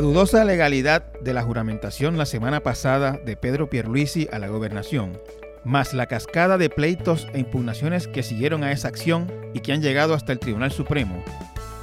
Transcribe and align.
La 0.00 0.06
dudosa 0.06 0.46
legalidad 0.46 1.12
de 1.20 1.34
la 1.34 1.42
juramentación 1.42 2.16
la 2.16 2.24
semana 2.24 2.60
pasada 2.60 3.20
de 3.22 3.36
Pedro 3.36 3.68
Pierluisi 3.68 4.28
a 4.32 4.38
la 4.38 4.48
gobernación, 4.48 5.20
más 5.62 5.92
la 5.92 6.06
cascada 6.06 6.56
de 6.56 6.70
pleitos 6.70 7.28
e 7.34 7.40
impugnaciones 7.40 8.08
que 8.08 8.22
siguieron 8.22 8.64
a 8.64 8.72
esa 8.72 8.88
acción 8.88 9.30
y 9.52 9.60
que 9.60 9.74
han 9.74 9.82
llegado 9.82 10.14
hasta 10.14 10.32
el 10.32 10.38
Tribunal 10.38 10.72
Supremo, 10.72 11.22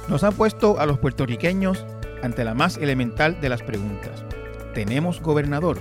nos 0.08 0.24
han 0.24 0.34
puesto 0.34 0.80
a 0.80 0.86
los 0.86 0.98
puertorriqueños 0.98 1.86
ante 2.20 2.42
la 2.42 2.54
más 2.54 2.76
elemental 2.78 3.40
de 3.40 3.50
las 3.50 3.62
preguntas. 3.62 4.24
¿Tenemos 4.74 5.22
gobernador? 5.22 5.78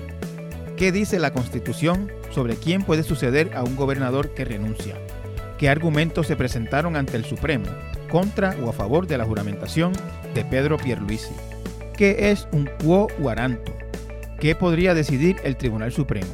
¿Qué 0.75 0.91
dice 0.91 1.17
la 1.17 1.33
Constitución 1.33 2.11
sobre 2.29 2.55
quién 2.55 2.83
puede 2.83 3.01
suceder 3.01 3.49
a 3.55 3.63
un 3.63 3.75
gobernador 3.75 4.35
que 4.35 4.45
renuncia? 4.45 4.95
¿Qué 5.57 5.69
argumentos 5.69 6.27
se 6.27 6.35
presentaron 6.35 6.97
ante 6.97 7.17
el 7.17 7.25
Supremo, 7.25 7.65
contra 8.11 8.55
o 8.63 8.69
a 8.69 8.73
favor 8.73 9.07
de 9.07 9.17
la 9.17 9.25
juramentación 9.25 9.91
de 10.35 10.45
Pedro 10.45 10.77
Pierluisi? 10.77 11.33
¿Qué 11.97 12.29
es 12.29 12.47
un 12.51 12.69
quo 12.83 13.07
waranto? 13.17 13.75
¿Qué 14.39 14.53
podría 14.53 14.93
decidir 14.93 15.37
el 15.43 15.57
Tribunal 15.57 15.91
Supremo? 15.91 16.31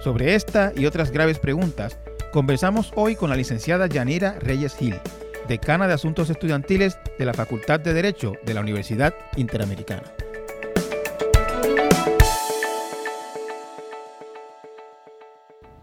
Sobre 0.00 0.34
esta 0.34 0.70
y 0.76 0.84
otras 0.84 1.10
graves 1.10 1.38
preguntas, 1.38 1.96
conversamos 2.30 2.92
hoy 2.94 3.16
con 3.16 3.30
la 3.30 3.36
licenciada 3.36 3.86
Yanira 3.86 4.38
Reyes 4.38 4.76
Gil, 4.76 5.00
decana 5.48 5.88
de 5.88 5.94
Asuntos 5.94 6.28
Estudiantiles 6.28 6.98
de 7.18 7.24
la 7.24 7.32
Facultad 7.32 7.80
de 7.80 7.94
Derecho 7.94 8.34
de 8.44 8.52
la 8.52 8.60
Universidad 8.60 9.14
Interamericana. 9.36 10.02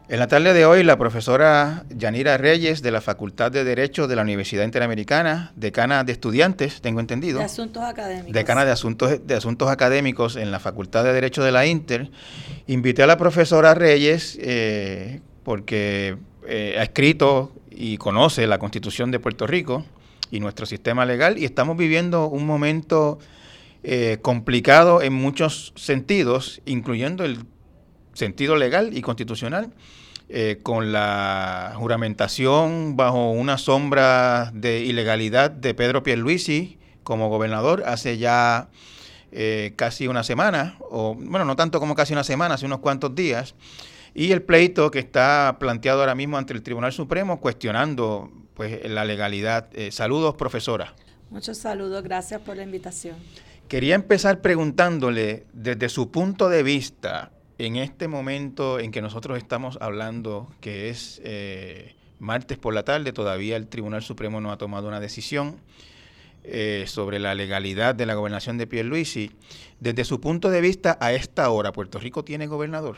En 0.08 0.20
la 0.20 0.27
tarde 0.27 0.54
de 0.54 0.68
hoy, 0.68 0.84
la 0.84 1.00
profesora 1.00 1.84
Yanira 1.90 2.38
Reyes 2.38 2.84
de 2.84 2.91
la 2.91 3.02
Facultad 3.02 3.52
de 3.52 3.63
Derecho 3.63 4.08
de 4.08 4.16
la 4.16 4.22
Universidad 4.22 4.63
Interamericana, 4.63 5.52
decana 5.55 6.04
de 6.04 6.12
estudiantes, 6.12 6.80
tengo 6.80 7.00
entendido. 7.00 7.40
De 7.40 7.46
asuntos 7.46 7.82
académicos. 7.84 8.32
Decana 8.32 8.66
de 8.66 8.72
asuntos, 8.72 9.26
de 9.26 9.34
asuntos 9.34 9.68
académicos 9.68 10.35
en 10.35 10.52
la 10.52 10.60
Facultad 10.60 11.04
de 11.04 11.12
Derecho 11.12 11.43
de 11.43 11.52
la 11.52 11.65
Inter. 11.65 12.12
Invité 12.68 13.02
a 13.02 13.07
la 13.07 13.18
profesora 13.18 13.74
Reyes 13.74 14.38
eh, 14.40 15.21
porque 15.43 16.18
eh, 16.48 16.76
ha 16.77 16.84
escrito 16.84 17.52
y 17.71 17.98
conoce 17.98 18.46
la 18.46 18.60
Constitución 18.60 19.10
de 19.10 19.20
Puerto 19.20 19.48
Rico 19.48 19.85
y 20.30 20.40
nuestro 20.40 20.68
sistema 20.68 21.05
legal 21.05 21.40
y 21.40 21.46
estamos 21.46 21.77
viviendo 21.77 22.27
un 22.27 22.46
momento 22.46 23.18
eh, 23.84 24.20
complicado 24.21 25.02
en 25.02 25.13
muchos 25.13 25.74
sentidos, 25.76 26.62
incluyendo 26.65 27.26
el 27.26 27.40
sentido 28.16 28.55
legal 28.55 28.98
y 28.98 29.02
constitucional, 29.02 29.71
eh, 30.27 30.60
con 30.63 30.91
la 30.91 31.74
juramentación 31.76 32.98
bajo 32.98 33.30
una 33.30 33.60
sombra 33.60 34.49
de 34.55 34.80
ilegalidad 34.80 35.52
de 35.52 35.76
Pedro 35.76 36.02
Pierluisi 36.02 36.80
como 37.04 37.30
gobernador 37.30 37.84
hace 37.86 38.18
ya 38.18 38.70
eh, 39.32 39.74
casi 39.76 40.08
una 40.08 40.24
semana, 40.24 40.77
o 40.80 41.13
bueno, 41.13 41.46
no 41.46 41.55
tanto 41.55 41.80
como 41.80 41.93
casi 41.93 42.13
una 42.13 42.24
semana, 42.24 42.55
hace 42.55 42.66
unos 42.66 42.80
cuantos 42.80 43.13
días, 43.13 43.54
y 44.16 44.32
el 44.32 44.41
pleito 44.41 44.90
que 44.90 44.99
está 44.99 45.58
planteado 45.60 45.99
ahora 45.99 46.16
mismo 46.16 46.38
ante 46.38 46.54
el 46.54 46.63
Tribunal 46.63 46.93
Supremo 46.93 47.40
cuestionando 47.40 48.32
pues 48.55 48.90
la 48.90 49.05
legalidad. 49.05 49.68
Eh, 49.74 49.91
saludos, 49.91 50.36
profesora. 50.36 50.96
Muchos 51.30 51.58
saludos, 51.58 52.02
gracias 52.04 52.41
por 52.41 52.55
la 52.55 52.63
invitación. 52.63 53.18
Quería 53.68 53.96
empezar 53.96 54.41
preguntándole 54.41 55.46
desde 55.54 55.90
su 55.90 56.12
punto 56.12 56.49
de 56.49 56.63
vista, 56.63 57.32
en 57.58 57.78
este 57.78 58.08
momento 58.08 58.80
en 58.80 58.92
que 58.92 59.02
nosotros 59.02 59.38
estamos 59.38 59.78
hablando, 59.82 60.52
que 60.60 60.90
es 60.90 61.22
eh, 61.24 61.96
martes 62.20 62.58
por 62.58 62.74
la 62.74 62.84
tarde, 62.84 63.14
todavía 63.14 63.56
el 63.56 63.68
Tribunal 63.68 64.03
Supremo 64.03 64.42
no 64.42 64.52
ha 64.52 64.58
tomado 64.58 64.88
una 64.88 65.00
decisión 65.00 65.58
eh, 66.44 66.86
sobre 66.88 67.20
la 67.20 67.34
legalidad 67.34 67.96
de 67.96 68.06
la 68.06 68.14
gobernación 68.14 68.58
de 68.58 68.68
Pierluisi. 68.68 69.31
Desde 69.80 70.03
su 70.03 70.20
punto 70.20 70.50
de 70.50 70.62
vista, 70.62 70.98
a 71.00 71.14
esta 71.14 71.50
hora, 71.50 71.72
¿Puerto 71.72 71.98
Rico 72.00 72.24
tiene 72.24 72.48
gobernador? 72.48 72.98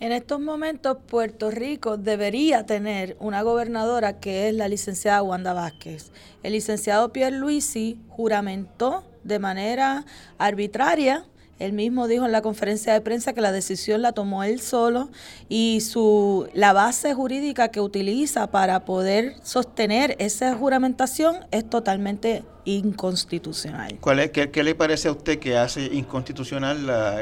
En 0.00 0.12
estos 0.12 0.40
momentos, 0.40 0.96
Puerto 1.06 1.50
Rico 1.50 1.96
debería 1.96 2.64
tener 2.64 3.16
una 3.20 3.42
gobernadora 3.42 4.18
que 4.18 4.48
es 4.48 4.54
la 4.54 4.66
licenciada 4.66 5.22
Wanda 5.22 5.52
Vázquez. 5.52 6.10
El 6.42 6.54
licenciado 6.54 7.12
Pierluisi 7.12 7.98
juramentó 8.08 9.04
de 9.24 9.38
manera 9.38 10.06
arbitraria 10.38 11.26
él 11.60 11.72
mismo 11.72 12.08
dijo 12.08 12.26
en 12.26 12.32
la 12.32 12.42
conferencia 12.42 12.92
de 12.92 13.00
prensa 13.00 13.32
que 13.32 13.40
la 13.40 13.52
decisión 13.52 14.02
la 14.02 14.12
tomó 14.12 14.42
él 14.42 14.60
solo 14.60 15.10
y 15.48 15.80
su 15.82 16.48
la 16.54 16.72
base 16.72 17.14
jurídica 17.14 17.68
que 17.68 17.80
utiliza 17.80 18.50
para 18.50 18.84
poder 18.84 19.36
sostener 19.42 20.16
esa 20.18 20.54
juramentación 20.56 21.36
es 21.50 21.68
totalmente 21.68 22.42
inconstitucional. 22.64 23.98
¿Cuál 24.00 24.20
es, 24.20 24.30
qué, 24.30 24.64
le 24.64 24.74
parece 24.74 25.08
a 25.08 25.12
usted 25.12 25.38
que 25.38 25.56
hace 25.56 25.84
inconstitucional 25.84 26.86
la, 26.86 27.20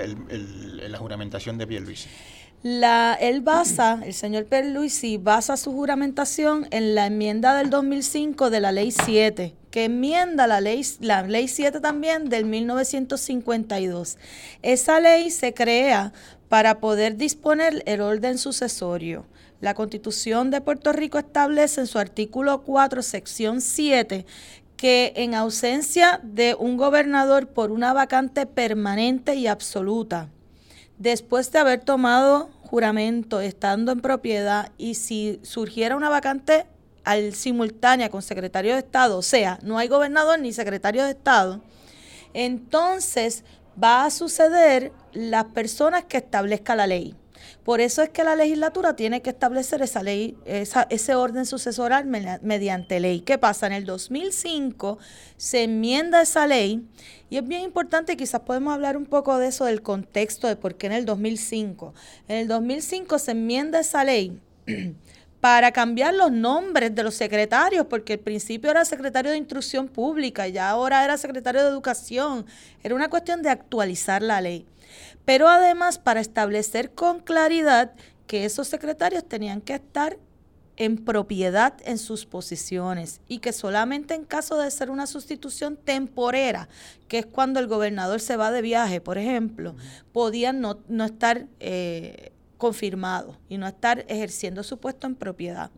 la 0.89 0.99
juramentación 0.99 1.59
de 1.59 1.67
Pierluisi? 1.67 2.09
La, 2.65 3.17
él 3.21 3.41
basa, 3.41 4.01
el 4.05 4.13
señor 4.13 4.47
Pierluisi 4.47 5.17
basa 5.17 5.57
su 5.57 5.71
juramentación 5.71 6.67
en 6.73 6.97
la 6.97 7.07
enmienda 7.07 7.57
del 7.57 7.71
2005 7.71 8.51
de 8.51 8.59
la 8.59 8.73
ley 8.73 8.91
7, 8.91 9.55
que 9.71 9.85
enmienda 9.85 10.49
la 10.49 10.61
ley, 10.61 10.85
la 10.99 11.23
ley 11.23 11.47
7 11.47 11.79
también 11.79 12.29
del 12.29 12.47
1952. 12.47 14.19
Esa 14.63 14.99
ley 14.99 15.31
se 15.31 15.55
crea 15.55 16.13
para 16.49 16.81
poder 16.81 17.17
disponer 17.17 17.85
el 17.87 18.01
orden 18.01 18.39
sucesorio. 18.39 19.25
La 19.61 19.75
Constitución 19.75 20.51
de 20.51 20.61
Puerto 20.61 20.93
Rico 20.93 21.19
establece 21.19 21.83
en 21.83 21.87
su 21.87 22.01
artículo 22.01 22.63
4, 22.63 23.03
sección 23.03 23.61
7, 23.61 24.27
que 24.77 25.13
en 25.15 25.37
ausencia 25.37 26.21
de 26.25 26.57
un 26.59 26.77
gobernador 26.77 27.47
por 27.47 27.71
una 27.71 27.93
vacante 27.93 28.47
permanente 28.47 29.37
y 29.37 29.47
absoluta, 29.47 30.29
después 30.99 31.51
de 31.53 31.59
haber 31.59 31.81
tomado 31.81 32.51
juramento, 32.63 33.41
estando 33.41 33.93
en 33.93 34.01
propiedad, 34.01 34.73
y 34.77 34.95
si 34.95 35.41
surgiera 35.43 35.97
una 35.97 36.11
vacante 36.11 36.67
al 37.05 37.33
simultánea 37.33 38.11
con 38.11 38.21
secretario 38.21 38.75
de 38.75 38.81
Estado, 38.81 39.17
o 39.17 39.23
sea, 39.23 39.59
no 39.63 39.79
hay 39.79 39.89
gobernador 39.89 40.39
ni 40.39 40.53
secretario 40.53 41.05
de 41.05 41.11
Estado, 41.11 41.63
entonces 42.35 43.45
va 43.83 44.05
a 44.05 44.11
suceder 44.11 44.93
las 45.13 45.45
personas 45.47 46.05
que 46.05 46.19
establezca 46.19 46.77
la 46.77 46.87
ley. 46.87 47.15
Por 47.65 47.81
eso 47.81 48.03
es 48.03 48.11
que 48.11 48.25
la 48.25 48.37
legislatura 48.37 48.97
tiene 48.97 49.23
que 49.23 49.31
establecer 49.31 49.83
esa 49.83 50.03
ley, 50.03 50.37
ese 50.45 51.15
orden 51.15 51.47
sucesoral 51.47 52.07
mediante 52.07 53.01
ley. 53.01 53.21
¿Qué 53.21 53.39
pasa? 53.39 53.67
En 53.67 53.73
el 53.73 53.85
2005 53.85 54.99
se 55.37 55.65
enmienda 55.65 56.23
esa 56.23 56.47
ley 56.47 56.87
y 57.31 57.37
es 57.37 57.47
bien 57.47 57.63
importante, 57.63 58.17
quizás 58.17 58.41
podemos 58.41 58.73
hablar 58.73 58.97
un 58.97 59.07
poco 59.07 59.37
de 59.39 59.49
eso, 59.49 59.67
del 59.67 59.83
contexto 59.83 60.49
de 60.49 60.57
por 60.57 60.77
qué 60.77 60.87
en 60.87 60.93
el 60.93 61.05
2005. 61.05 61.95
En 62.29 62.37
el 62.37 62.49
2005 62.49 63.19
se 63.19 63.33
enmienda 63.33 63.81
esa 63.81 64.05
ley 64.05 64.41
para 65.41 65.71
cambiar 65.73 66.15
los 66.15 66.33
nombres 66.33 66.95
de 66.95 67.03
los 67.03 67.15
secretarios, 67.15 67.87
porque 67.87 68.15
al 68.15 68.19
principio 68.21 68.71
era 68.71 68.85
secretario 68.85 69.31
de 69.31 69.37
Instrucción 69.37 69.89
Pública, 69.89 70.49
ya 70.49 70.71
ahora 70.71 71.05
era 71.05 71.19
secretario 71.19 71.63
de 71.63 71.69
Educación. 71.69 72.47
Era 72.83 72.95
una 72.95 73.11
cuestión 73.11 73.43
de 73.43 73.51
actualizar 73.51 74.23
la 74.23 74.41
ley 74.41 74.67
pero 75.29 75.47
además 75.47 75.99
para 75.99 76.21
establecer 76.21 76.93
con 76.93 77.21
claridad 77.21 77.93
que 78.27 78.47
esos 78.47 78.67
secretarios 78.67 79.29
tenían 79.29 79.61
que 79.61 79.75
estar 79.75 80.17
en 80.79 80.97
propiedad 81.05 81.75
en 81.85 81.99
sus 81.99 82.25
posiciones 82.25 83.21
y 83.29 83.41
que 83.41 83.53
solamente 83.53 84.15
en 84.15 84.25
caso 84.25 84.57
de 84.57 84.71
ser 84.71 84.89
una 84.89 85.07
sustitución 85.07 85.77
temporera, 85.77 86.71
que 87.09 87.19
es 87.19 87.27
cuando 87.27 87.61
el 87.61 87.67
gobernador 87.67 88.21
se 88.21 88.39
va 88.39 88.51
de 88.51 88.63
viaje, 88.63 89.03
por 89.03 89.19
ejemplo, 89.19 89.77
podían 90.15 90.63
no, 90.63 90.79
estar 91.05 91.45
eh, 91.61 92.33
confirmados 92.57 93.37
y 93.51 93.59
no 93.59 93.67
estar 93.67 94.07
ejerciendo 94.09 94.63
su 94.63 94.79
puesto 94.79 95.07
en 95.07 95.15
propiedad. 95.15 95.71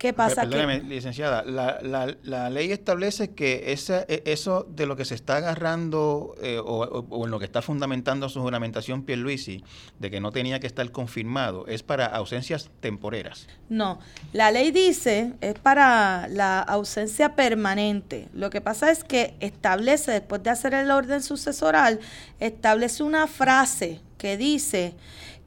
¿Qué 0.00 0.14
pasa? 0.14 0.48
Perdóneme, 0.48 0.80
licenciada, 0.80 1.44
la, 1.44 2.48
ley 2.48 2.72
establece 2.72 3.34
que 3.34 3.70
ese, 3.70 4.06
e, 4.08 4.22
eso 4.24 4.66
de 4.66 4.86
lo 4.86 4.96
que 4.96 5.04
se 5.04 5.14
está 5.14 5.36
agarrando 5.36 6.34
eh, 6.40 6.58
o, 6.58 7.22
en 7.26 7.30
lo 7.30 7.38
que 7.38 7.44
está 7.44 7.60
fundamentando 7.60 8.30
su 8.30 8.40
juramentación 8.40 9.02
Pierluisi, 9.02 9.62
de 9.98 10.10
que 10.10 10.18
no 10.18 10.32
tenía 10.32 10.58
que 10.58 10.66
estar 10.66 10.90
confirmado, 10.90 11.66
es 11.66 11.82
para 11.82 12.06
ausencias 12.06 12.70
temporeras. 12.80 13.46
No, 13.68 13.98
la 14.32 14.50
ley 14.50 14.70
dice 14.70 15.34
es 15.42 15.58
para 15.58 16.28
la 16.28 16.60
ausencia 16.60 17.36
permanente. 17.36 18.30
Lo 18.32 18.48
que 18.48 18.62
pasa 18.62 18.90
es 18.90 19.04
que 19.04 19.34
establece, 19.40 20.12
después 20.12 20.42
de 20.42 20.48
hacer 20.48 20.72
el 20.72 20.90
orden 20.90 21.22
sucesoral, 21.22 22.00
establece 22.38 23.02
una 23.02 23.26
frase 23.26 24.00
que 24.16 24.38
dice 24.38 24.94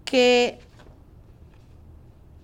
que 0.05 0.59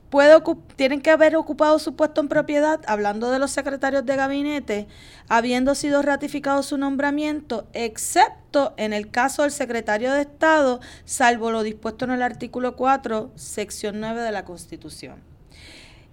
puede 0.09 0.41
tienen 0.75 1.01
que 1.01 1.11
haber 1.11 1.35
ocupado 1.35 1.79
su 1.79 1.95
puesto 1.95 2.21
en 2.21 2.27
propiedad, 2.27 2.81
hablando 2.87 3.31
de 3.31 3.39
los 3.39 3.51
secretarios 3.51 4.05
de 4.05 4.15
gabinete, 4.15 4.87
habiendo 5.27 5.75
sido 5.75 6.01
ratificado 6.01 6.63
su 6.63 6.77
nombramiento, 6.77 7.67
excepto 7.73 8.73
en 8.77 8.93
el 8.93 9.11
caso 9.11 9.43
del 9.43 9.51
secretario 9.51 10.11
de 10.13 10.21
Estado, 10.21 10.79
salvo 11.05 11.51
lo 11.51 11.63
dispuesto 11.63 12.05
en 12.05 12.11
el 12.11 12.21
artículo 12.21 12.75
4, 12.75 13.31
sección 13.35 13.99
9 13.99 14.21
de 14.21 14.31
la 14.31 14.45
Constitución. 14.45 15.29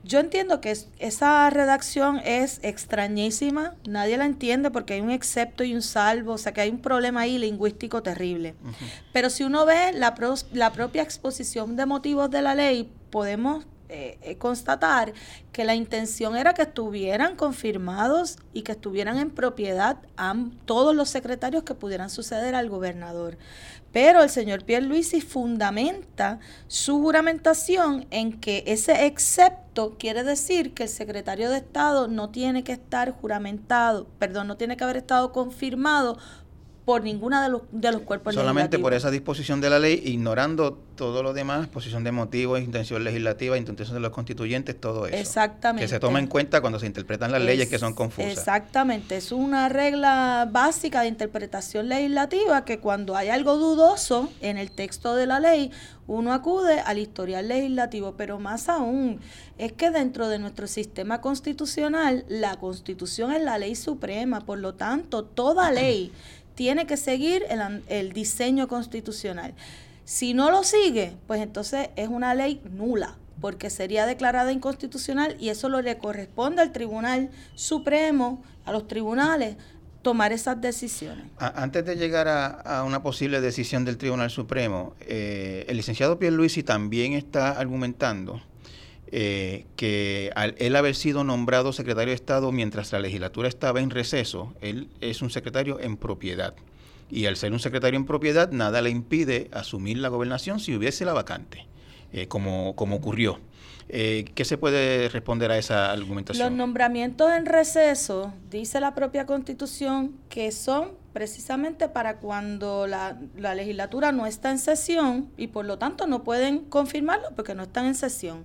Yo 0.04 0.20
entiendo 0.20 0.60
que 0.60 0.76
esa 1.00 1.50
redacción 1.50 2.20
es 2.25 2.60
extrañísima, 2.62 3.75
nadie 3.88 4.16
la 4.16 4.25
entiende 4.25 4.70
porque 4.70 4.94
hay 4.94 5.00
un 5.00 5.10
excepto 5.10 5.64
y 5.64 5.75
un 5.75 5.82
salvo, 5.82 6.34
o 6.34 6.38
sea 6.38 6.52
que 6.52 6.60
hay 6.60 6.70
un 6.70 6.81
problema 6.81 7.22
ahí 7.22 7.38
lingüístico 7.38 8.04
terrible. 8.04 8.54
Pero 9.12 9.31
si 9.31 9.42
uno 9.42 9.66
ve 9.66 9.92
la, 9.92 10.14
la 10.52 10.72
propia 10.72 11.02
exposición 11.02 11.75
de 11.75 11.87
motivos 11.87 12.31
de 12.31 12.40
la 12.40 12.54
ley, 12.54 12.88
podemos 13.10 13.66
eh, 13.88 14.19
eh, 14.23 14.37
constatar 14.37 15.12
que 15.53 15.65
la 15.65 15.75
intención 15.75 16.37
era 16.37 16.55
que 16.55 16.62
estuvieran 16.62 17.37
confirmados 17.37 18.38
y 18.53 18.62
que 18.62 18.73
estuvieran 18.73 19.19
en 19.19 19.31
propiedad 19.31 19.99
a 20.17 20.35
todos 20.65 20.94
los 20.94 21.09
secretarios 21.09 21.62
que 21.62 21.75
pudieran 21.75 22.11
suceder 22.11 22.55
al 22.55 22.69
gobernador. 22.69 23.38
Pero 23.93 24.23
el 24.23 24.29
señor 24.29 24.65
Pierluisi 24.65 25.21
fundamenta 25.21 26.38
su 26.67 27.00
juramentación 27.00 28.06
en 28.11 28.38
que 28.41 28.65
ese 28.67 29.06
excepto 29.06 29.97
quiere 29.99 30.23
decir 30.25 30.75
que 30.75 30.83
el 30.83 30.88
secretario 30.88 31.49
de 31.49 31.59
Estado 31.59 32.09
no 32.09 32.31
tiene 32.31 32.65
que 32.65 32.73
estar 32.73 33.11
juramentado, 33.12 34.06
perdón, 34.19 34.49
no 34.49 34.56
tiene 34.56 34.77
que 34.77 34.85
haber 34.85 34.99
estado 34.99 35.33
confirmado 35.33 36.19
por 36.87 37.03
ninguna 37.03 37.43
de 37.43 37.49
los, 37.49 37.62
de 37.73 37.91
los 37.91 38.03
cuerpos 38.03 38.33
Solamente 38.33 38.79
por 38.79 38.94
esa 38.94 39.11
disposición 39.11 39.61
de 39.61 39.69
la 39.69 39.81
ley, 39.81 40.00
ignorando 40.05 40.79
todo 40.94 41.25
lo 41.25 41.33
demás, 41.33 41.67
posición 41.67 42.05
de 42.05 42.12
motivos, 42.12 42.61
intención 42.61 43.03
legislativa, 43.03 43.59
intención 43.59 43.94
de 43.94 44.00
los 44.00 44.12
constituyentes, 44.12 44.81
todo 44.81 45.09
eso. 45.09 45.17
Exactamente. 45.17 45.83
Que 45.83 45.88
se 45.88 45.99
toma 45.99 46.21
en 46.21 46.29
cuenta 46.29 46.61
cuando 46.61 46.79
se 46.79 46.87
interpretan 46.87 47.33
las 47.33 47.43
leyes 47.43 47.69
que 47.69 47.81
son 47.81 47.93
confusas. 47.93 48.31
Exactamente. 48.31 49.17
Es 49.17 49.33
una 49.33 49.69
regla 49.69 50.49
básica 50.49 51.00
de 51.00 51.09
interpretación 51.09 51.88
legislativa 51.88 52.65
que 52.65 52.79
cuando 52.79 53.17
hay 53.17 53.31
algo 53.31 53.56
dudoso 53.56 54.31
en 54.41 54.56
el 54.56 54.71
texto 54.71 55.17
de 55.17 55.27
la 55.27 55.41
ley, 55.41 55.73
uno 56.06 56.33
acude 56.33 56.79
al 56.79 56.99
historial 56.99 57.49
legislativo, 57.49 58.15
pero 58.17 58.38
más 58.38 58.69
aún 58.69 59.19
es 59.59 59.73
que 59.73 59.91
dentro 59.91 60.29
de 60.29 60.38
nuestro 60.38 60.69
sistema 60.69 61.21
constitucional, 61.21 62.25
la 62.29 62.55
constitución 62.61 63.33
es 63.33 63.43
la 63.43 63.59
ley 63.59 63.75
suprema, 63.75 64.43
por 64.43 64.61
lo 64.61 64.75
tanto, 64.75 65.25
toda 65.25 65.73
ley 65.73 66.12
tiene 66.56 66.87
que 66.87 66.97
seguir 66.97 67.44
el, 67.88 68.12
diseño 68.12 68.67
constitucional. 68.67 69.55
Si 70.05 70.35
no 70.35 70.50
lo 70.50 70.64
sigue, 70.64 71.12
pues 71.26 71.41
entonces 71.41 71.91
es 71.97 72.08
una 72.08 72.35
ley 72.35 72.61
nula, 72.73 73.17
porque 73.41 73.70
sería 73.70 74.06
declarada 74.06 74.50
inconstitucional 74.53 75.37
y 75.38 75.50
eso 75.50 75.69
lo 75.69 75.82
le 75.82 75.99
corresponde 75.99 76.62
al 76.62 76.73
Tribunal 76.73 77.31
Supremo, 77.55 78.43
a 78.64 78.73
los 78.73 78.88
tribunales, 78.88 79.56
tomar 80.00 80.32
esas 80.32 80.61
decisiones. 80.61 81.26
Antes 81.38 81.85
de 81.85 81.97
llegar 81.97 82.26
a, 82.29 82.85
una 82.85 83.02
posible 83.02 83.41
decisión 83.41 83.85
del 83.85 83.99
Tribunal 83.99 84.31
Supremo, 84.31 84.94
eh, 85.00 85.67
el 85.69 85.76
licenciado 85.76 86.19
Pierluisi 86.19 86.62
también 86.62 87.12
está 87.12 87.50
argumentando 87.50 88.41
eh, 89.12 89.67
que 89.76 90.32
al 90.35 90.55
él 90.58 90.75
haber 90.75 90.97
sido 90.97 91.23
nombrado 91.23 91.73
secretario 91.73 92.11
de 92.11 92.17
Estado 92.17 92.50
mientras 92.50 92.93
la 92.93 92.99
legislatura 92.99 93.49
estaba 93.49 93.81
en 93.81 93.91
receso, 93.91 94.55
él 94.61 94.88
es 95.00 95.23
un 95.23 95.31
secretario 95.31 95.79
en 95.81 95.97
propiedad. 95.97 96.55
Y 97.08 97.26
al 97.26 97.37
ser 97.37 97.53
un 97.53 97.61
secretario 97.61 97.99
en 97.99 98.05
propiedad, 98.05 98.50
nada 98.50 98.82
le 98.82 98.91
impide 98.91 99.49
asumir 99.53 99.99
la 99.99 100.08
gobernación 100.08 100.58
si 100.58 100.75
hubiese 100.75 101.05
la 101.05 101.12
vacante, 101.12 101.67
eh, 102.12 102.26
como, 102.26 102.75
como 102.75 102.97
ocurrió. 102.97 103.38
Eh, 103.88 104.25
¿Qué 104.35 104.44
se 104.44 104.58
puede 104.58 105.09
responder 105.09 105.52
a 105.52 105.59
esa 105.59 105.93
argumentación? 105.93 106.49
Los 106.49 106.56
nombramientos 106.56 107.31
en 107.31 107.47
receso, 107.47 108.35
dice 108.50 108.81
la 108.81 108.97
propia 108.97 109.26
Constitución, 109.26 110.17
que 110.29 110.50
son 110.50 110.91
precisamente 111.12 111.88
para 111.88 112.17
cuando 112.17 112.88
la, 112.88 113.17
la, 113.37 113.55
legislatura 113.55 114.11
no 114.11 114.26
está 114.26 114.50
en 114.50 114.59
sesión 114.59 115.31
y 115.37 115.47
por 115.47 115.64
lo 115.64 115.79
tanto 115.79 116.09
no 116.09 116.25
pueden 116.25 116.64
confirmarlo 116.64 117.29
porque 117.37 117.55
no 117.55 117.62
están 117.62 117.87
en 117.87 117.94
sesión. 117.94 118.44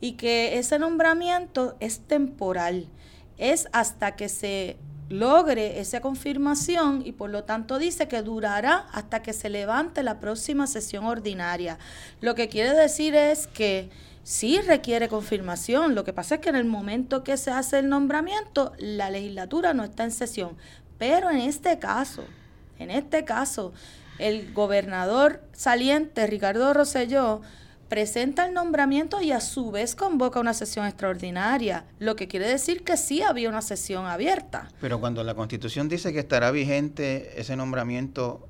Y 0.00 0.12
que 0.12 0.58
ese 0.58 0.78
nombramiento 0.78 1.76
es 1.80 2.00
temporal, 2.00 2.86
es 3.36 3.68
hasta 3.72 4.16
que 4.16 4.28
se 4.28 4.78
logre 5.10 5.80
esa 5.80 6.00
confirmación 6.00 7.02
y 7.04 7.12
por 7.12 7.30
lo 7.30 7.42
tanto 7.42 7.78
dice 7.78 8.06
que 8.06 8.22
durará 8.22 8.86
hasta 8.92 9.22
que 9.22 9.32
se 9.32 9.50
levante 9.50 10.04
la 10.04 10.20
próxima 10.20 10.68
sesión 10.68 11.04
ordinaria. 11.04 11.78
Lo 12.20 12.36
que 12.36 12.48
quiere 12.48 12.72
decir 12.74 13.16
es 13.16 13.48
que 13.48 13.90
sí 14.22 14.60
requiere 14.60 15.08
confirmación. 15.08 15.96
Lo 15.96 16.04
que 16.04 16.12
pasa 16.12 16.36
es 16.36 16.40
que 16.40 16.50
en 16.50 16.56
el 16.56 16.64
momento 16.64 17.24
que 17.24 17.36
se 17.36 17.50
hace 17.50 17.80
el 17.80 17.88
nombramiento, 17.88 18.72
la 18.78 19.10
legislatura 19.10 19.74
no 19.74 19.82
está 19.82 20.04
en 20.04 20.12
sesión. 20.12 20.56
Pero 20.96 21.28
en 21.30 21.38
este 21.38 21.78
caso, 21.80 22.24
en 22.78 22.90
este 22.90 23.24
caso, 23.24 23.72
el 24.18 24.52
gobernador 24.52 25.42
saliente, 25.52 26.26
Ricardo 26.26 26.72
Rosselló, 26.72 27.40
presenta 27.90 28.46
el 28.46 28.54
nombramiento 28.54 29.20
y 29.20 29.32
a 29.32 29.40
su 29.40 29.72
vez 29.72 29.96
convoca 29.96 30.38
una 30.38 30.54
sesión 30.54 30.86
extraordinaria, 30.86 31.84
lo 31.98 32.14
que 32.16 32.28
quiere 32.28 32.48
decir 32.48 32.84
que 32.84 32.96
sí 32.96 33.20
había 33.20 33.48
una 33.48 33.60
sesión 33.60 34.06
abierta. 34.06 34.68
Pero 34.80 35.00
cuando 35.00 35.24
la 35.24 35.34
Constitución 35.34 35.88
dice 35.88 36.12
que 36.12 36.20
estará 36.20 36.52
vigente 36.52 37.38
ese 37.38 37.56
nombramiento 37.56 38.46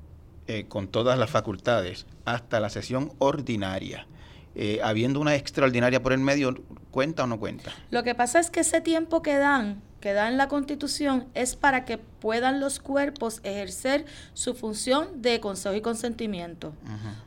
eh, 0.47 0.65
con 0.69 0.87
todas 0.87 1.17
las 1.17 1.31
facultades 1.31 2.05
hasta 2.23 2.59
la 2.59 2.69
sesión 2.69 3.11
ordinaria, 3.17 4.05
eh, 4.53 4.79
habiendo 4.83 5.19
una 5.19 5.35
extraordinaria 5.35 6.03
por 6.03 6.13
el 6.13 6.19
medio, 6.19 6.53
¿cuenta 6.91 7.23
o 7.23 7.27
no 7.27 7.39
cuenta? 7.39 7.71
Lo 7.89 8.03
que 8.03 8.13
pasa 8.13 8.39
es 8.39 8.51
que 8.51 8.59
ese 8.59 8.79
tiempo 8.79 9.23
que 9.23 9.37
dan, 9.37 9.81
que 10.01 10.13
da 10.13 10.27
en 10.27 10.37
la 10.37 10.49
Constitución, 10.49 11.27
es 11.33 11.55
para 11.55 11.85
que 11.85 11.97
puedan 11.97 12.59
los 12.59 12.79
cuerpos 12.79 13.39
ejercer 13.43 14.05
su 14.33 14.53
función 14.53 15.21
de 15.21 15.39
consejo 15.39 15.75
y 15.75 15.81
consentimiento. 15.81 16.73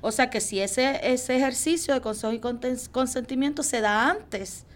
O 0.02 0.12
sea 0.12 0.28
que 0.28 0.40
si 0.40 0.60
ese, 0.60 1.00
ese 1.02 1.36
ejercicio 1.36 1.94
de 1.94 2.00
consejo 2.02 2.32
y 2.32 2.40
consentimiento 2.90 3.62
se 3.62 3.80
da 3.80 4.10
antes, 4.10 4.66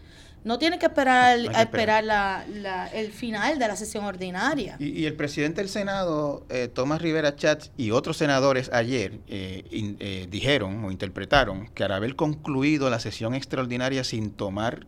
no 0.44 0.58
tiene 0.58 0.78
que 0.78 0.86
esperar, 0.86 1.38
a 1.54 1.62
esperar 1.62 2.04
la, 2.04 2.44
el 2.92 3.12
final 3.12 3.58
de 3.58 3.68
la 3.68 3.76
sesión 3.76 4.04
ordinaria. 4.04 4.76
Y, 4.78 5.06
el 5.06 5.14
presidente 5.14 5.60
del 5.60 5.68
Senado, 5.68 6.44
eh, 6.48 6.68
Tomás 6.68 7.02
Rivera 7.02 7.36
Chatz, 7.36 7.70
y 7.76 7.90
otros 7.90 8.16
senadores 8.16 8.70
ayer 8.72 9.20
eh, 9.28 9.64
eh, 9.70 10.26
dijeron 10.30 10.84
o 10.84 10.90
interpretaron 10.90 11.68
que 11.68 11.84
al 11.84 11.92
haber 11.92 12.16
concluido 12.16 12.90
la 12.90 13.00
sesión 13.00 13.34
extraordinaria 13.34 14.04
sin 14.04 14.30
tomar 14.30 14.86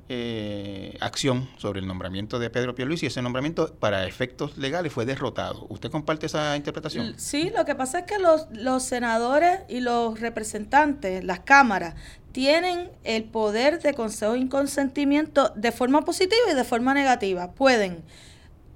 acción 1.01 1.49
sobre 1.57 1.81
el 1.81 1.87
nombramiento 1.87 2.39
de 2.39 2.51
Pedro 2.51 2.75
Pierluisi, 2.75 3.07
ese 3.07 3.23
nombramiento 3.23 3.75
para 3.75 4.07
efectos 4.07 4.59
legales 4.59 4.93
fue 4.93 5.07
derrotado. 5.07 5.67
¿Usted 5.69 5.91
comparte 5.91 6.27
esa 6.27 6.57
interpretación? 6.57 7.15
Sí, 7.17 7.51
lo 7.57 7.65
que 7.65 7.75
pasa 7.75 8.01
es 8.01 8.05
que 8.07 8.19
los, 8.19 8.47
los 8.53 8.83
senadores 8.83 9.61
y 9.69 9.81
los 9.81 10.21
representantes, 10.21 11.25
las 11.25 11.41
cámaras, 11.41 11.95
tienen 12.33 12.91
el 13.05 13.25
poder 13.25 13.81
de 13.81 13.95
consejo 13.95 14.37
y 14.37 14.49
consentimiento 14.49 15.51
de 15.51 15.73
forma 15.73 16.03
positiva 16.05 16.51
y 16.51 16.55
de 16.55 16.65
forma 16.65 16.95
negativa. 16.95 17.53
Pueden 17.53 18.03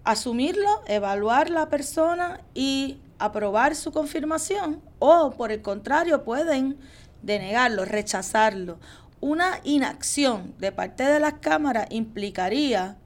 asumirlo, 0.05 0.83
evaluar 0.87 1.51
la 1.51 1.69
persona 1.69 2.41
y 2.55 2.99
aprobar 3.19 3.75
su 3.75 3.93
confirmación 3.93 4.83
o 4.99 5.31
por 5.31 5.53
el 5.53 5.63
contrario 5.63 6.25
pueden 6.25 6.77
denegarlo, 7.23 7.85
rechazarlo. 7.85 8.79
Una 9.21 9.61
inacción 9.65 10.55
de 10.59 10.73
parte 10.73 11.05
de 11.05 11.21
las 11.21 11.35
cámaras 11.35 11.87
implicaría 11.91 12.97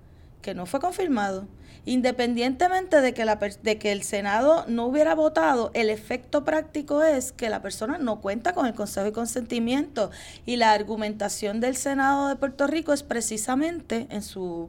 que 0.43 0.55
no 0.55 0.67
fue 0.67 0.81
confirmado 0.81 1.47
Independientemente 1.89 3.01
de 3.01 3.15
que, 3.15 3.25
la, 3.25 3.37
de 3.37 3.79
que 3.79 3.93
el 3.93 4.03
Senado 4.03 4.67
no 4.69 4.85
hubiera 4.85 5.15
votado, 5.15 5.71
el 5.73 5.89
efecto 5.89 6.45
práctico 6.45 7.03
es 7.03 7.33
que 7.33 7.49
la 7.49 7.63
persona 7.63 7.97
no 7.97 8.21
cuenta 8.21 8.53
con 8.53 8.67
el 8.67 8.75
consejo 8.75 9.07
de 9.07 9.13
consentimiento. 9.13 10.11
Y 10.45 10.57
la 10.57 10.73
argumentación 10.73 11.61
del 11.61 11.77
Senado 11.77 12.29
de 12.29 12.37
Puerto 12.37 12.67
Rico 12.67 12.93
es 12.93 13.03
precisamente, 13.03 14.07
en 14.11 14.21
su, 14.23 14.69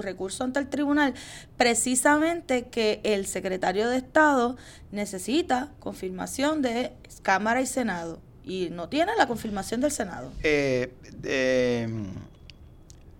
recurso 0.00 0.44
ante 0.44 0.58
el 0.58 0.68
tribunal, 0.68 1.12
precisamente 1.58 2.68
que 2.68 3.02
el 3.02 3.26
secretario 3.26 3.90
de 3.90 3.98
Estado 3.98 4.56
necesita 4.92 5.74
confirmación 5.78 6.62
de 6.62 6.94
Cámara 7.20 7.60
y 7.60 7.66
Senado. 7.66 8.18
Y 8.44 8.70
no 8.70 8.88
tiene 8.88 9.12
la 9.18 9.26
confirmación 9.26 9.82
del 9.82 9.90
Senado. 9.92 10.32
Eh, 10.42 10.90
eh 11.22 11.86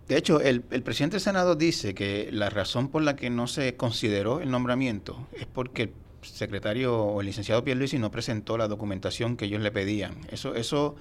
de 0.08 0.16
hecho, 0.16 0.40
el, 0.40 0.62
presidente 0.62 1.14
del 1.14 1.20
Senado 1.20 1.56
dice 1.56 1.94
que 1.94 2.28
la 2.30 2.48
razón 2.48 2.88
por 2.88 3.02
la 3.02 3.16
que 3.16 3.28
no 3.28 3.48
se 3.48 3.76
consideró 3.76 4.40
el 4.40 4.50
nombramiento 4.50 5.26
es 5.32 5.46
porque 5.46 5.82
el 5.82 5.92
secretario 6.22 6.96
o 6.96 7.20
el 7.20 7.26
licenciado 7.26 7.64
Pierluisi 7.64 7.98
no 7.98 8.12
presentó 8.12 8.56
la 8.56 8.68
documentación 8.68 9.36
que 9.36 9.46
ellos 9.46 9.60
le 9.60 9.72
pedían. 9.72 10.16
Eso, 10.30 10.54
eso 10.54 10.94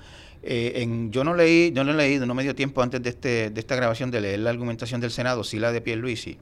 eh, 0.46 0.82
en, 0.82 1.12
yo 1.12 1.24
no 1.24 1.34
leí, 1.34 1.72
yo 1.74 1.84
no 1.84 1.92
he 1.92 1.96
leído, 1.96 2.26
no 2.26 2.34
me 2.34 2.44
dio 2.44 2.56
tiempo 2.56 2.82
antes 2.82 3.02
de, 3.02 3.10
este, 3.10 3.50
de 3.50 3.60
esta 3.60 3.76
grabación 3.76 4.12
de 4.12 4.22
leer 4.22 4.40
la 4.40 4.50
argumentación 4.50 5.02
del 5.02 5.12
Senado, 5.12 5.44
sí 5.44 5.60
la 5.60 5.72
de 5.72 5.82
Pierluisi 5.82 6.38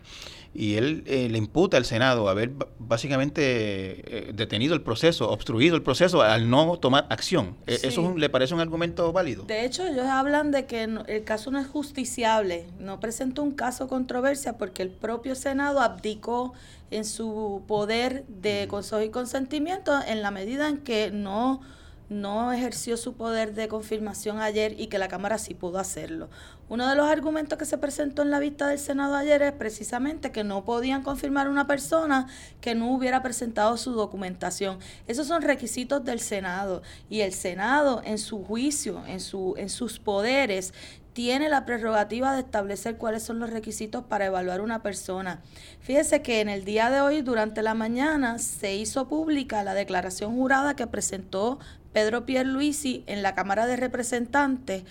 y 0.54 0.76
él 0.76 1.04
eh, 1.08 1.28
le 1.30 1.38
imputa 1.38 1.78
al 1.78 1.86
Senado 1.86 2.30
haber 2.30 2.52
básicamente 2.78 3.42
eh, 3.42 4.34
detenido 4.34 4.76
el 4.76 4.82
proceso, 4.82 5.30
obstruido 5.30 5.76
el 5.76 5.82
proceso 5.82 6.22
al 6.22 6.50
no 6.50 6.78
tomar 6.78 7.08
acción. 7.10 7.58
E, 7.66 7.80
¿Eso 7.84 8.16
le 8.16 8.30
parece 8.30 8.54
un 8.54 8.60
argumento 8.60 9.12
válido? 9.12 9.46
De 9.46 9.66
hecho, 9.66 9.86
ellos 9.86 10.06
hablan 10.06 10.52
de 10.52 10.66
que 10.66 10.84
el 10.84 11.24
caso 11.24 11.50
no 11.50 11.60
es 11.60 11.68
justiciable, 11.68 12.68
no 12.80 13.00
presentó 13.00 13.42
un 13.42 13.54
caso 13.54 13.88
controversia 13.88 14.58
porque 14.58 14.84
el 14.84 14.90
propio 14.90 15.34
Senado 15.36 15.82
abdicó 15.82 16.54
en 16.92 17.06
su 17.06 17.64
poder 17.68 18.24
de 18.28 18.68
consejo 18.68 19.02
y 19.02 19.10
consentimiento 19.10 20.00
en 20.08 20.22
la 20.22 20.30
medida 20.30 20.70
en 20.70 20.78
que 20.78 21.10
no 21.12 21.62
no 22.10 22.52
ejerció 22.52 22.98
su 22.98 23.14
poder 23.14 23.54
de 23.54 23.68
confirmación 23.68 24.40
ayer 24.40 24.80
y 24.80 24.88
que 24.88 24.98
la 24.98 25.08
Cámara 25.08 25.38
sí 25.38 25.54
pudo 25.54 25.80
hacerlo. 25.80 26.30
Uno 26.70 26.90
de 26.90 26.96
los 26.96 27.08
argumentos 27.08 27.58
que 27.58 27.66
se 27.66 27.78
presentó 27.78 28.22
en 28.22 28.32
la 28.32 28.40
vista 28.40 28.68
del 28.68 28.80
Senado 28.80 29.16
ayer 29.16 29.42
es 29.42 29.52
precisamente 29.52 30.32
que 30.32 30.44
no 30.44 30.66
podían 30.66 31.04
confirmar 31.04 31.50
una 31.50 31.68
persona 31.68 32.28
que 32.62 32.76
no 32.76 32.92
hubiera 32.94 33.22
presentado 33.22 33.78
su 33.78 33.92
documentación. 33.92 34.80
Esos 35.08 35.28
son 35.28 35.42
requisitos 35.42 36.04
del 36.04 36.20
Senado 36.20 36.82
y 37.10 37.22
el 37.22 37.34
Senado 37.34 38.02
en 38.06 38.18
su 38.18 38.44
juicio, 38.44 39.04
en, 39.08 39.20
su, 39.20 39.56
en 39.58 39.70
sus 39.70 40.00
poderes, 40.00 40.74
tiene 41.14 41.48
la 41.48 41.66
prerrogativa 41.66 42.34
de 42.34 42.40
establecer 42.40 42.98
cuáles 42.98 43.24
son 43.24 43.40
los 43.40 43.52
requisitos 43.52 44.04
para 44.04 44.26
evaluar 44.26 44.62
una 44.62 44.82
persona. 44.82 45.42
Fíjese 45.80 46.24
que 46.24 46.42
en 46.42 46.50
el 46.50 46.66
día 46.66 46.90
de 46.90 47.02
hoy, 47.02 47.22
durante 47.22 47.62
la 47.62 47.76
mañana, 47.76 48.40
se 48.40 48.76
hizo 48.76 49.08
pública 49.08 49.64
la 49.64 49.76
declaración 49.76 50.36
jurada 50.36 50.76
que 50.76 50.88
presentó 50.88 51.60
Pedro 51.94 52.26
Pierluisi 52.26 53.04
en 53.08 53.22
la 53.22 53.36
Cámara 53.36 53.66
de 53.68 53.78
Representantes 53.78 54.84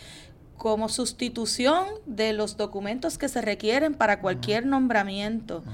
como 0.56 0.88
sustitución 0.88 1.86
de 2.06 2.32
los 2.32 2.56
documentos 2.56 3.18
que 3.18 3.28
se 3.28 3.42
requieren 3.42 3.94
para 3.94 4.20
cualquier 4.20 4.64
nombramiento. 4.64 5.64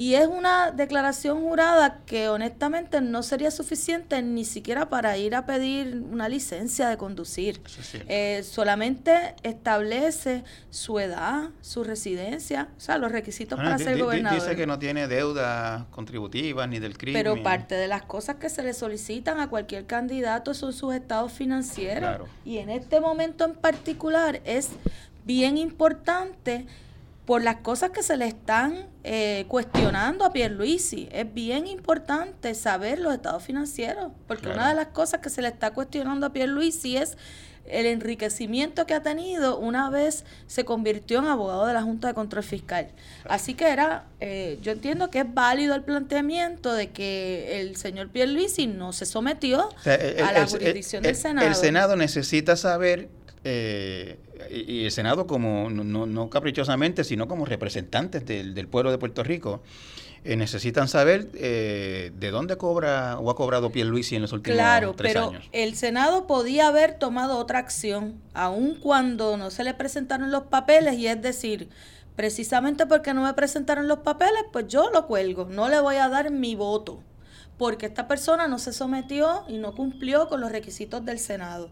Y 0.00 0.14
es 0.14 0.26
una 0.26 0.70
declaración 0.70 1.42
jurada 1.42 1.98
que 2.06 2.30
honestamente 2.30 3.02
no 3.02 3.22
sería 3.22 3.50
suficiente 3.50 4.22
ni 4.22 4.46
siquiera 4.46 4.88
para 4.88 5.18
ir 5.18 5.34
a 5.34 5.44
pedir 5.44 6.02
una 6.10 6.26
licencia 6.26 6.88
de 6.88 6.96
conducir. 6.96 7.60
Eh, 8.08 8.42
solamente 8.42 9.34
establece 9.42 10.42
su 10.70 10.98
edad, 10.98 11.50
su 11.60 11.84
residencia, 11.84 12.68
o 12.78 12.80
sea, 12.80 12.96
los 12.96 13.12
requisitos 13.12 13.58
para 13.58 13.76
ser 13.76 13.98
gobernador. 13.98 14.40
Dice 14.40 14.56
que 14.56 14.66
no 14.66 14.78
tiene 14.78 15.06
deuda 15.06 15.86
contributiva 15.90 16.66
ni 16.66 16.78
del 16.78 16.96
crimen. 16.96 17.22
Pero 17.22 17.42
parte 17.42 17.74
de 17.74 17.86
las 17.86 18.00
cosas 18.00 18.36
que 18.36 18.48
se 18.48 18.62
le 18.62 18.72
solicitan 18.72 19.38
a 19.38 19.50
cualquier 19.50 19.84
candidato 19.84 20.54
son 20.54 20.72
sus 20.72 20.94
estados 20.94 21.30
financieros. 21.30 22.26
Y 22.46 22.56
en 22.56 22.70
este 22.70 23.00
momento 23.00 23.44
en 23.44 23.52
particular 23.52 24.40
es 24.46 24.70
bien 25.26 25.58
importante 25.58 26.66
por 27.26 27.42
las 27.42 27.56
cosas 27.56 27.90
que 27.90 28.02
se 28.02 28.16
le 28.16 28.26
están 28.26 28.86
eh, 29.04 29.44
cuestionando 29.48 30.24
a 30.24 30.32
Pierluisi. 30.32 31.08
Es 31.12 31.32
bien 31.32 31.66
importante 31.66 32.54
saber 32.54 32.98
los 32.98 33.14
estados 33.14 33.42
financieros, 33.42 34.12
porque 34.26 34.48
una 34.48 34.68
de 34.68 34.74
las 34.74 34.88
cosas 34.88 35.20
que 35.20 35.30
se 35.30 35.42
le 35.42 35.48
está 35.48 35.70
cuestionando 35.72 36.26
a 36.26 36.32
Pierluisi 36.32 36.96
es 36.96 37.16
el 37.66 37.86
enriquecimiento 37.86 38.86
que 38.86 38.94
ha 38.94 39.02
tenido 39.02 39.58
una 39.58 39.90
vez 39.90 40.24
se 40.46 40.64
convirtió 40.64 41.20
en 41.20 41.26
abogado 41.26 41.66
de 41.66 41.74
la 41.74 41.82
Junta 41.82 42.08
de 42.08 42.14
Control 42.14 42.42
Fiscal. 42.42 42.88
Así 43.28 43.54
que 43.54 43.68
era, 43.68 44.06
eh, 44.20 44.58
yo 44.62 44.72
entiendo 44.72 45.10
que 45.10 45.20
es 45.20 45.34
válido 45.34 45.74
el 45.74 45.82
planteamiento 45.82 46.72
de 46.72 46.90
que 46.90 47.60
el 47.60 47.76
señor 47.76 48.08
Pierluisi 48.08 48.66
no 48.66 48.92
se 48.92 49.06
sometió 49.06 49.68
a 49.84 50.32
la 50.32 50.46
jurisdicción 50.46 51.02
del 51.02 51.16
Senado. 51.16 51.46
El 51.46 51.54
Senado 51.54 51.96
necesita 51.96 52.56
saber 52.56 53.08
eh, 53.44 54.18
y 54.50 54.84
el 54.84 54.92
Senado 54.92 55.26
como, 55.26 55.70
no, 55.70 56.06
no 56.06 56.30
caprichosamente, 56.30 57.04
sino 57.04 57.28
como 57.28 57.44
representantes 57.44 58.24
del, 58.24 58.54
del 58.54 58.68
pueblo 58.68 58.90
de 58.90 58.98
Puerto 58.98 59.22
Rico, 59.22 59.62
eh, 60.22 60.36
necesitan 60.36 60.86
saber 60.86 61.30
eh, 61.32 62.12
de 62.14 62.30
dónde 62.30 62.58
cobra 62.58 63.18
o 63.18 63.30
ha 63.30 63.36
cobrado 63.36 63.72
Pierluisi 63.72 64.16
en 64.16 64.22
los 64.22 64.32
últimos 64.32 64.54
claro, 64.54 64.92
tres 64.94 65.14
pero 65.14 65.32
El 65.52 65.76
Senado 65.76 66.26
podía 66.26 66.66
haber 66.66 66.98
tomado 66.98 67.38
otra 67.38 67.58
acción, 67.58 68.20
aun 68.34 68.74
cuando 68.74 69.38
no 69.38 69.50
se 69.50 69.64
le 69.64 69.72
presentaron 69.72 70.30
los 70.30 70.42
papeles, 70.42 70.98
y 70.98 71.06
es 71.06 71.22
decir, 71.22 71.70
precisamente 72.16 72.84
porque 72.84 73.14
no 73.14 73.22
me 73.22 73.32
presentaron 73.32 73.88
los 73.88 74.00
papeles, 74.00 74.44
pues 74.52 74.68
yo 74.68 74.90
lo 74.90 75.06
cuelgo, 75.06 75.46
no 75.46 75.70
le 75.70 75.80
voy 75.80 75.96
a 75.96 76.10
dar 76.10 76.30
mi 76.30 76.54
voto, 76.54 77.02
porque 77.56 77.86
esta 77.86 78.06
persona 78.06 78.46
no 78.46 78.58
se 78.58 78.74
sometió 78.74 79.44
y 79.48 79.56
no 79.56 79.74
cumplió 79.74 80.28
con 80.28 80.42
los 80.42 80.52
requisitos 80.52 81.02
del 81.02 81.18
Senado. 81.18 81.70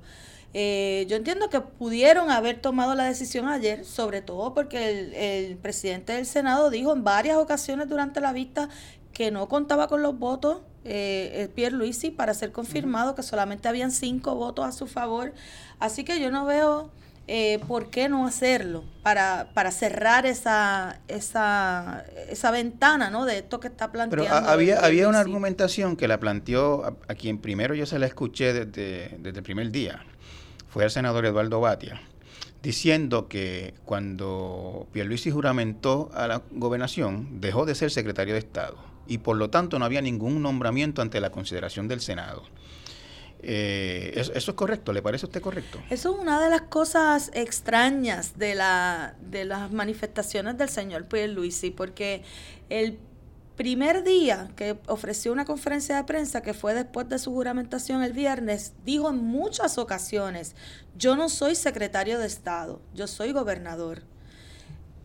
Eh, 0.54 1.06
yo 1.08 1.16
entiendo 1.16 1.50
que 1.50 1.60
pudieron 1.60 2.30
haber 2.30 2.60
tomado 2.60 2.94
la 2.94 3.04
decisión 3.04 3.48
ayer, 3.48 3.84
sobre 3.84 4.22
todo 4.22 4.54
porque 4.54 5.48
el, 5.48 5.56
presidente 5.58 6.14
del 6.14 6.26
Senado 6.26 6.70
dijo 6.70 6.92
en 6.92 7.04
varias 7.04 7.36
ocasiones 7.36 7.88
durante 7.88 8.20
la 8.20 8.32
vista 8.32 8.68
que 9.12 9.30
no 9.30 9.48
contaba 9.48 9.88
con 9.88 10.02
los 10.02 10.18
votos 10.18 10.62
eh, 10.84 11.50
Pierre 11.54 11.76
Luisi 11.76 12.10
para 12.10 12.32
ser 12.32 12.50
confirmado, 12.52 13.14
que 13.14 13.22
solamente 13.22 13.68
habían 13.68 13.90
cinco 13.90 14.34
votos 14.36 14.64
a 14.64 14.72
su 14.72 14.86
favor. 14.86 15.34
Así 15.80 16.02
que 16.02 16.18
yo 16.18 16.30
no 16.30 16.46
veo 16.46 16.90
eh, 17.30 17.60
por 17.68 17.90
qué 17.90 18.08
no 18.08 18.26
hacerlo 18.26 18.84
para, 19.02 19.50
para 19.52 19.70
cerrar 19.70 20.24
esa, 20.24 20.98
esa, 21.08 22.06
esa 22.30 22.50
ventana 22.50 23.10
¿no? 23.10 23.26
de 23.26 23.38
esto 23.38 23.60
que 23.60 23.68
está 23.68 23.92
planteando. 23.92 24.34
Pero 24.34 24.48
había, 24.48 24.80
había 24.80 25.08
una 25.08 25.20
argumentación 25.20 25.94
que 25.94 26.08
la 26.08 26.18
planteó 26.18 26.96
a, 27.06 27.14
quien 27.14 27.36
primero 27.36 27.74
yo 27.74 27.84
se 27.84 27.98
la 27.98 28.06
escuché 28.06 28.54
desde, 28.54 29.18
desde 29.18 29.38
el 29.38 29.42
primer 29.42 29.70
día 29.70 30.02
fue 30.68 30.84
el 30.84 30.90
senador 30.90 31.26
Eduardo 31.26 31.60
Batia, 31.60 32.00
diciendo 32.62 33.28
que 33.28 33.74
cuando 33.84 34.86
Pierluisi 34.92 35.30
juramentó 35.30 36.10
a 36.14 36.26
la 36.28 36.42
gobernación, 36.50 37.40
dejó 37.40 37.66
de 37.66 37.74
ser 37.74 37.90
secretario 37.90 38.34
de 38.34 38.40
Estado 38.40 38.76
y 39.06 39.18
por 39.18 39.36
lo 39.36 39.50
tanto 39.50 39.78
no 39.78 39.84
había 39.84 40.02
ningún 40.02 40.42
nombramiento 40.42 41.02
ante 41.02 41.20
la 41.20 41.30
consideración 41.30 41.88
del 41.88 42.00
Senado. 42.00 42.44
Eh, 43.40 44.12
eso, 44.16 44.32
es 44.34 44.44
correcto? 44.52 44.92
¿Le 44.92 45.00
parece 45.00 45.24
a 45.24 45.28
usted 45.28 45.40
correcto? 45.40 45.80
Eso 45.90 46.12
es 46.12 46.20
una 46.20 46.42
de 46.42 46.50
las 46.50 46.62
cosas 46.62 47.30
extrañas 47.34 48.36
de 48.36 48.54
las 48.54 49.72
manifestaciones 49.72 50.58
del 50.58 50.68
señor 50.68 51.06
Pierluisi, 51.06 51.70
porque 51.70 52.22
el 52.68 52.98
primer 53.58 54.04
día 54.04 54.50
que 54.54 54.78
ofreció 54.86 55.32
una 55.32 55.44
conferencia 55.44 55.96
de 55.96 56.04
prensa, 56.04 56.42
que 56.42 56.54
fue 56.54 56.74
después 56.74 57.08
de 57.08 57.18
su 57.18 57.32
juramentación 57.32 58.04
el 58.04 58.12
viernes, 58.12 58.72
dijo 58.84 59.10
en 59.10 59.16
muchas 59.16 59.78
ocasiones, 59.78 60.54
yo 60.96 61.16
no 61.16 61.28
soy 61.28 61.56
secretario 61.56 62.20
de 62.20 62.26
Estado, 62.28 62.80
yo 62.94 63.08
soy 63.08 63.32
gobernador. 63.32 64.02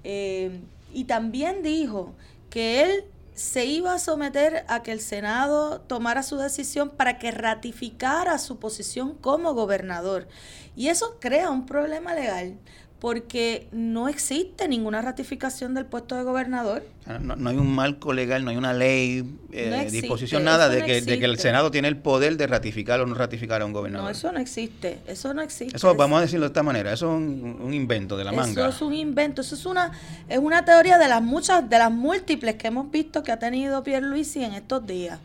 Eh, 0.04 0.62
y 0.94 1.06
también 1.06 1.64
dijo 1.64 2.14
que 2.52 2.84
él 2.84 3.06
se 3.34 3.66
iba 3.66 3.96
a 3.96 4.00
someter 4.00 4.64
a 4.68 4.84
que 4.84 4.92
el 4.92 5.00
Senado 5.00 5.82
tomara 5.82 6.22
su 6.22 6.38
decisión 6.38 6.92
para 6.92 7.18
que 7.18 7.32
ratificara 7.32 8.38
su 8.38 8.60
posición 8.60 9.16
como 9.16 9.56
gobernador. 9.56 10.28
Y 10.76 10.90
eso 10.90 11.18
crea 11.20 11.50
un 11.50 11.66
problema 11.66 12.14
legal, 12.14 12.60
porque 13.04 13.68
no 13.74 14.08
existe 14.08 14.70
ninguna 14.70 15.02
ratificación 15.02 15.74
del 15.74 15.86
puesto 15.86 16.16
de 16.16 16.24
gobernador. 16.24 16.86
No, 17.20 17.50
hay 17.50 17.58
un 17.58 17.76
marco 17.76 18.14
legal, 18.14 18.46
no 18.46 18.52
hay 18.52 18.56
una 18.56 18.72
ley, 18.72 19.30
eh, 19.52 19.90
disposición, 19.92 20.46
nada 20.46 20.70
de 20.70 20.86
que, 20.86 21.02
de 21.02 21.20
que, 21.20 21.26
el 21.26 21.38
Senado 21.38 21.70
tiene 21.70 21.90
el 21.90 21.98
poder 21.98 22.38
de 22.38 22.48
ratificar 22.48 23.02
o 23.02 23.06
no 23.06 23.14
ratificar 23.14 23.62
a 23.62 23.66
un 23.66 23.74
gobernador. 23.74 24.06
No, 24.06 24.10
eso 24.10 24.32
no 24.32 24.40
existe, 24.40 25.00
eso 25.06 25.34
no 25.34 25.42
existe. 25.42 25.76
Eso 25.76 25.94
vamos 25.96 26.20
a 26.20 26.22
decirlo 26.22 26.46
de 26.46 26.52
esta 26.52 26.64
manera, 26.64 26.94
eso 26.94 27.08
es 27.08 27.12
un, 27.14 27.74
invento 27.74 28.16
de 28.16 28.24
la 28.24 28.32
manga. 28.32 28.62
Eso 28.62 28.70
es 28.70 28.82
un 28.82 28.94
invento, 28.94 29.42
eso 29.42 29.56
es 29.56 29.66
una, 29.66 29.92
es 30.30 30.40
una 30.40 30.64
teoría 30.64 30.98
de 30.98 31.10
las 31.10 31.22
muchas, 31.22 31.70
de 31.70 31.80
las 31.80 31.92
múltiples 31.92 32.56
que 32.56 32.68
hemos 32.68 32.90
visto 32.90 33.22
que 33.22 33.34
ha 33.34 33.38
tenido 33.38 33.84
Pierre 33.84 34.08
Luisi 34.08 34.46
en 34.46 34.54
estos 34.54 34.88
días. 34.88 35.20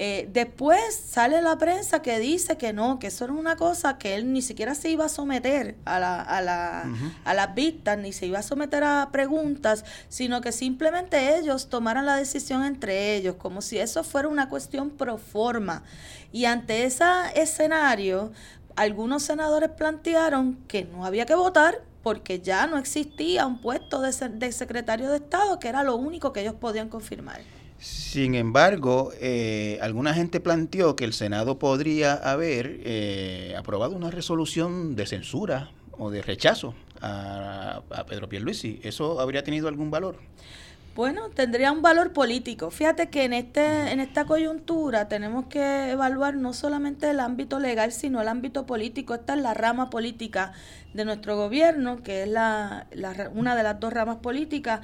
Eh, 0.00 0.28
después 0.32 0.94
sale 0.94 1.42
la 1.42 1.58
prensa 1.58 2.02
que 2.02 2.20
dice 2.20 2.56
que 2.56 2.72
no, 2.72 3.00
que 3.00 3.08
eso 3.08 3.24
era 3.24 3.32
una 3.32 3.56
cosa 3.56 3.98
que 3.98 4.14
él 4.14 4.32
ni 4.32 4.42
siquiera 4.42 4.76
se 4.76 4.90
iba 4.90 5.06
a 5.06 5.08
someter 5.08 5.74
a, 5.84 5.98
la, 5.98 6.22
a, 6.22 6.40
la, 6.40 6.84
a 7.24 7.34
las 7.34 7.52
vistas, 7.56 7.98
ni 7.98 8.12
se 8.12 8.26
iba 8.26 8.38
a 8.38 8.44
someter 8.44 8.84
a 8.84 9.08
preguntas, 9.10 9.84
sino 10.08 10.40
que 10.40 10.52
simplemente 10.52 11.36
ellos 11.36 11.68
tomaran 11.68 12.06
la 12.06 12.14
decisión 12.14 12.62
entre 12.62 13.16
ellos, 13.16 13.34
como 13.34 13.60
si 13.60 13.80
eso 13.80 14.04
fuera 14.04 14.28
una 14.28 14.48
cuestión 14.48 14.90
pro 14.90 15.18
forma. 15.18 15.82
Y 16.30 16.44
ante 16.44 16.84
ese 16.84 17.04
escenario, 17.34 18.30
algunos 18.76 19.24
senadores 19.24 19.70
plantearon 19.70 20.60
que 20.68 20.84
no 20.84 21.06
había 21.06 21.26
que 21.26 21.34
votar 21.34 21.82
porque 22.04 22.38
ya 22.38 22.68
no 22.68 22.78
existía 22.78 23.48
un 23.48 23.60
puesto 23.60 24.00
de, 24.00 24.12
de 24.12 24.52
secretario 24.52 25.10
de 25.10 25.16
Estado, 25.16 25.58
que 25.58 25.66
era 25.66 25.82
lo 25.82 25.96
único 25.96 26.32
que 26.32 26.42
ellos 26.42 26.54
podían 26.54 26.88
confirmar. 26.88 27.40
Sin 27.78 28.34
embargo, 28.34 29.12
eh, 29.20 29.78
alguna 29.80 30.12
gente 30.12 30.40
planteó 30.40 30.96
que 30.96 31.04
el 31.04 31.12
Senado 31.12 31.58
podría 31.58 32.14
haber 32.14 32.80
eh, 32.84 33.54
aprobado 33.56 33.94
una 33.94 34.10
resolución 34.10 34.96
de 34.96 35.06
censura 35.06 35.70
o 35.96 36.10
de 36.10 36.22
rechazo 36.22 36.74
a, 37.00 37.82
a 37.90 38.06
Pedro 38.06 38.28
Pierluisi. 38.28 38.80
¿Eso 38.82 39.20
habría 39.20 39.44
tenido 39.44 39.68
algún 39.68 39.90
valor? 39.90 40.16
Bueno, 40.96 41.28
tendría 41.28 41.70
un 41.70 41.80
valor 41.80 42.12
político. 42.12 42.72
Fíjate 42.72 43.08
que 43.08 43.22
en 43.22 43.32
este 43.32 43.92
en 43.92 44.00
esta 44.00 44.24
coyuntura 44.24 45.06
tenemos 45.06 45.46
que 45.46 45.90
evaluar 45.92 46.34
no 46.34 46.52
solamente 46.52 47.08
el 47.08 47.20
ámbito 47.20 47.60
legal, 47.60 47.92
sino 47.92 48.20
el 48.20 48.26
ámbito 48.26 48.66
político. 48.66 49.14
Esta 49.14 49.34
es 49.34 49.40
la 49.40 49.54
rama 49.54 49.90
política 49.90 50.54
de 50.94 51.04
nuestro 51.04 51.36
gobierno, 51.36 52.02
que 52.02 52.24
es 52.24 52.28
la, 52.28 52.88
la 52.90 53.30
una 53.32 53.54
de 53.54 53.62
las 53.62 53.78
dos 53.78 53.92
ramas 53.92 54.16
políticas 54.16 54.80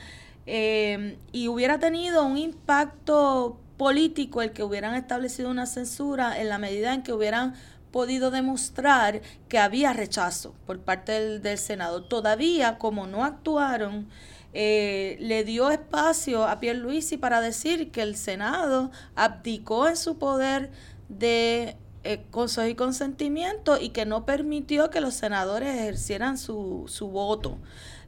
eh, 0.46 1.18
y 1.32 1.48
hubiera 1.48 1.78
tenido 1.78 2.24
un 2.24 2.36
impacto 2.36 3.58
político 3.76 4.42
el 4.42 4.52
que 4.52 4.62
hubieran 4.62 4.94
establecido 4.94 5.50
una 5.50 5.66
censura 5.66 6.40
en 6.40 6.48
la 6.48 6.58
medida 6.58 6.94
en 6.94 7.02
que 7.02 7.12
hubieran 7.12 7.54
podido 7.90 8.30
demostrar 8.30 9.22
que 9.48 9.58
había 9.58 9.92
rechazo 9.92 10.54
por 10.66 10.80
parte 10.80 11.38
del, 11.38 11.58
Senado. 11.58 12.02
Todavía, 12.02 12.76
como 12.76 13.06
no 13.06 13.24
actuaron, 13.24 14.08
eh, 14.52 15.16
le 15.20 15.44
dio 15.44 15.70
espacio 15.70 16.44
a 16.44 16.58
Pierluisi 16.58 17.16
para 17.16 17.40
decir 17.40 17.92
que 17.92 18.02
el 18.02 18.16
Senado 18.16 18.90
abdicó 19.14 19.88
en 19.88 19.96
su 19.96 20.18
poder 20.18 20.72
de 21.08 21.76
eh, 22.02 22.24
consejo 22.30 22.66
y 22.66 22.74
consentimiento 22.74 23.80
y 23.80 23.90
que 23.90 24.06
no 24.06 24.26
permitió 24.26 24.90
que 24.90 25.00
los 25.00 25.14
senadores 25.14 25.74
ejercieran 25.74 26.36
su, 26.36 26.84
su 26.88 27.08
voto. 27.08 27.58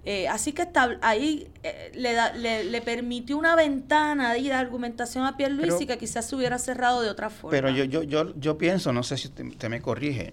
Eh, 0.09 0.29
así 0.29 0.53
que 0.53 0.63
está, 0.63 0.97
ahí 1.03 1.49
eh, 1.65 1.91
le, 1.97 2.13
da, 2.13 2.33
le, 2.33 2.81
permitió 2.81 3.37
una 3.37 3.57
ventana 3.57 4.31
ahí 4.31 4.45
de 4.45 4.53
argumentación 4.53 5.27
a 5.27 5.37
Pierre 5.37 5.55
Luis 5.55 5.75
y 5.81 5.87
que 5.87 5.99
quizás 5.99 6.29
se 6.29 6.37
hubiera 6.37 6.59
cerrado 6.59 7.03
de 7.03 7.11
otra 7.11 7.29
forma. 7.29 7.51
Pero 7.51 7.71
yo, 7.71 7.83
yo, 7.83 8.05
yo, 8.05 8.33
yo 8.37 8.57
pienso, 8.57 8.93
no 8.93 9.03
sé 9.03 9.17
si 9.17 9.27
usted, 9.27 9.69
me 9.69 9.83
corrige, 9.83 10.33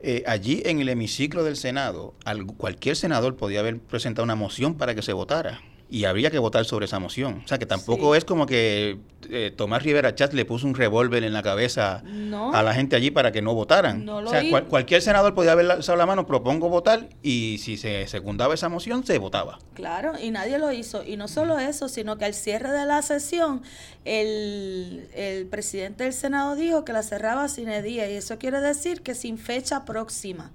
eh, 0.00 0.24
allí 0.26 0.62
en 0.64 0.80
el 0.80 0.88
hemiciclo 0.88 1.44
del 1.44 1.56
Senado, 1.56 2.14
cualquier 2.56 2.96
senador 2.96 3.36
podía 3.36 3.60
haber 3.60 3.78
presentado 3.78 4.24
una 4.24 4.36
moción 4.36 4.76
para 4.76 4.94
que 4.94 5.02
se 5.02 5.12
votara 5.12 5.60
y 5.90 6.04
habría 6.04 6.30
que 6.30 6.38
votar 6.38 6.64
sobre 6.64 6.86
esa 6.86 7.00
moción. 7.00 7.42
O 7.44 7.48
sea, 7.48 7.58
que 7.58 7.66
tampoco 7.66 8.14
es 8.14 8.24
como 8.24 8.46
que 8.46 8.98
eh, 9.28 9.52
Tomás 9.54 9.82
Rivera 9.82 10.14
Chat 10.14 10.32
le 10.32 10.44
puso 10.44 10.66
un 10.68 10.74
revólver 10.74 11.24
en 11.24 11.32
la 11.32 11.42
cabeza 11.42 12.04
a 12.52 12.62
la 12.62 12.74
gente 12.74 12.94
allí 12.94 13.10
para 13.10 13.32
que 13.32 13.42
no 13.42 13.54
votaran. 13.54 14.08
o 14.08 14.28
sea, 14.28 14.42
cualquier 14.68 15.02
senador 15.02 15.34
podía 15.34 15.52
haber 15.52 15.68
alzado 15.68 15.98
la 15.98 16.06
mano, 16.06 16.26
propongo 16.26 16.68
votar, 16.68 17.08
y 17.22 17.58
si 17.58 17.76
se 17.76 18.06
secundaba 18.06 18.54
esa 18.54 18.68
moción, 18.68 19.04
se 19.04 19.18
votaba. 19.18 19.58
Claro, 19.74 20.12
y 20.16 20.30
nadie 20.30 20.58
lo 20.58 20.70
hizo. 20.70 21.02
Y 21.02 21.16
no 21.16 21.26
solo 21.26 21.58
eso, 21.58 21.88
sino 21.88 22.18
que 22.18 22.24
al 22.24 22.34
cierre 22.34 22.70
de 22.70 22.86
la 22.86 23.02
sesión, 23.02 23.62
el, 24.04 25.08
el 25.14 25.46
presidente 25.46 26.04
del 26.04 26.12
Senado 26.12 26.54
dijo 26.54 26.84
que 26.84 26.92
la 26.92 27.02
cerraba 27.02 27.48
sin 27.48 27.70
día, 27.82 28.08
y 28.08 28.14
eso 28.14 28.38
quiere 28.38 28.60
decir 28.60 29.02
que 29.02 29.16
sin 29.16 29.38
fecha 29.38 29.84
próxima. 29.84 30.52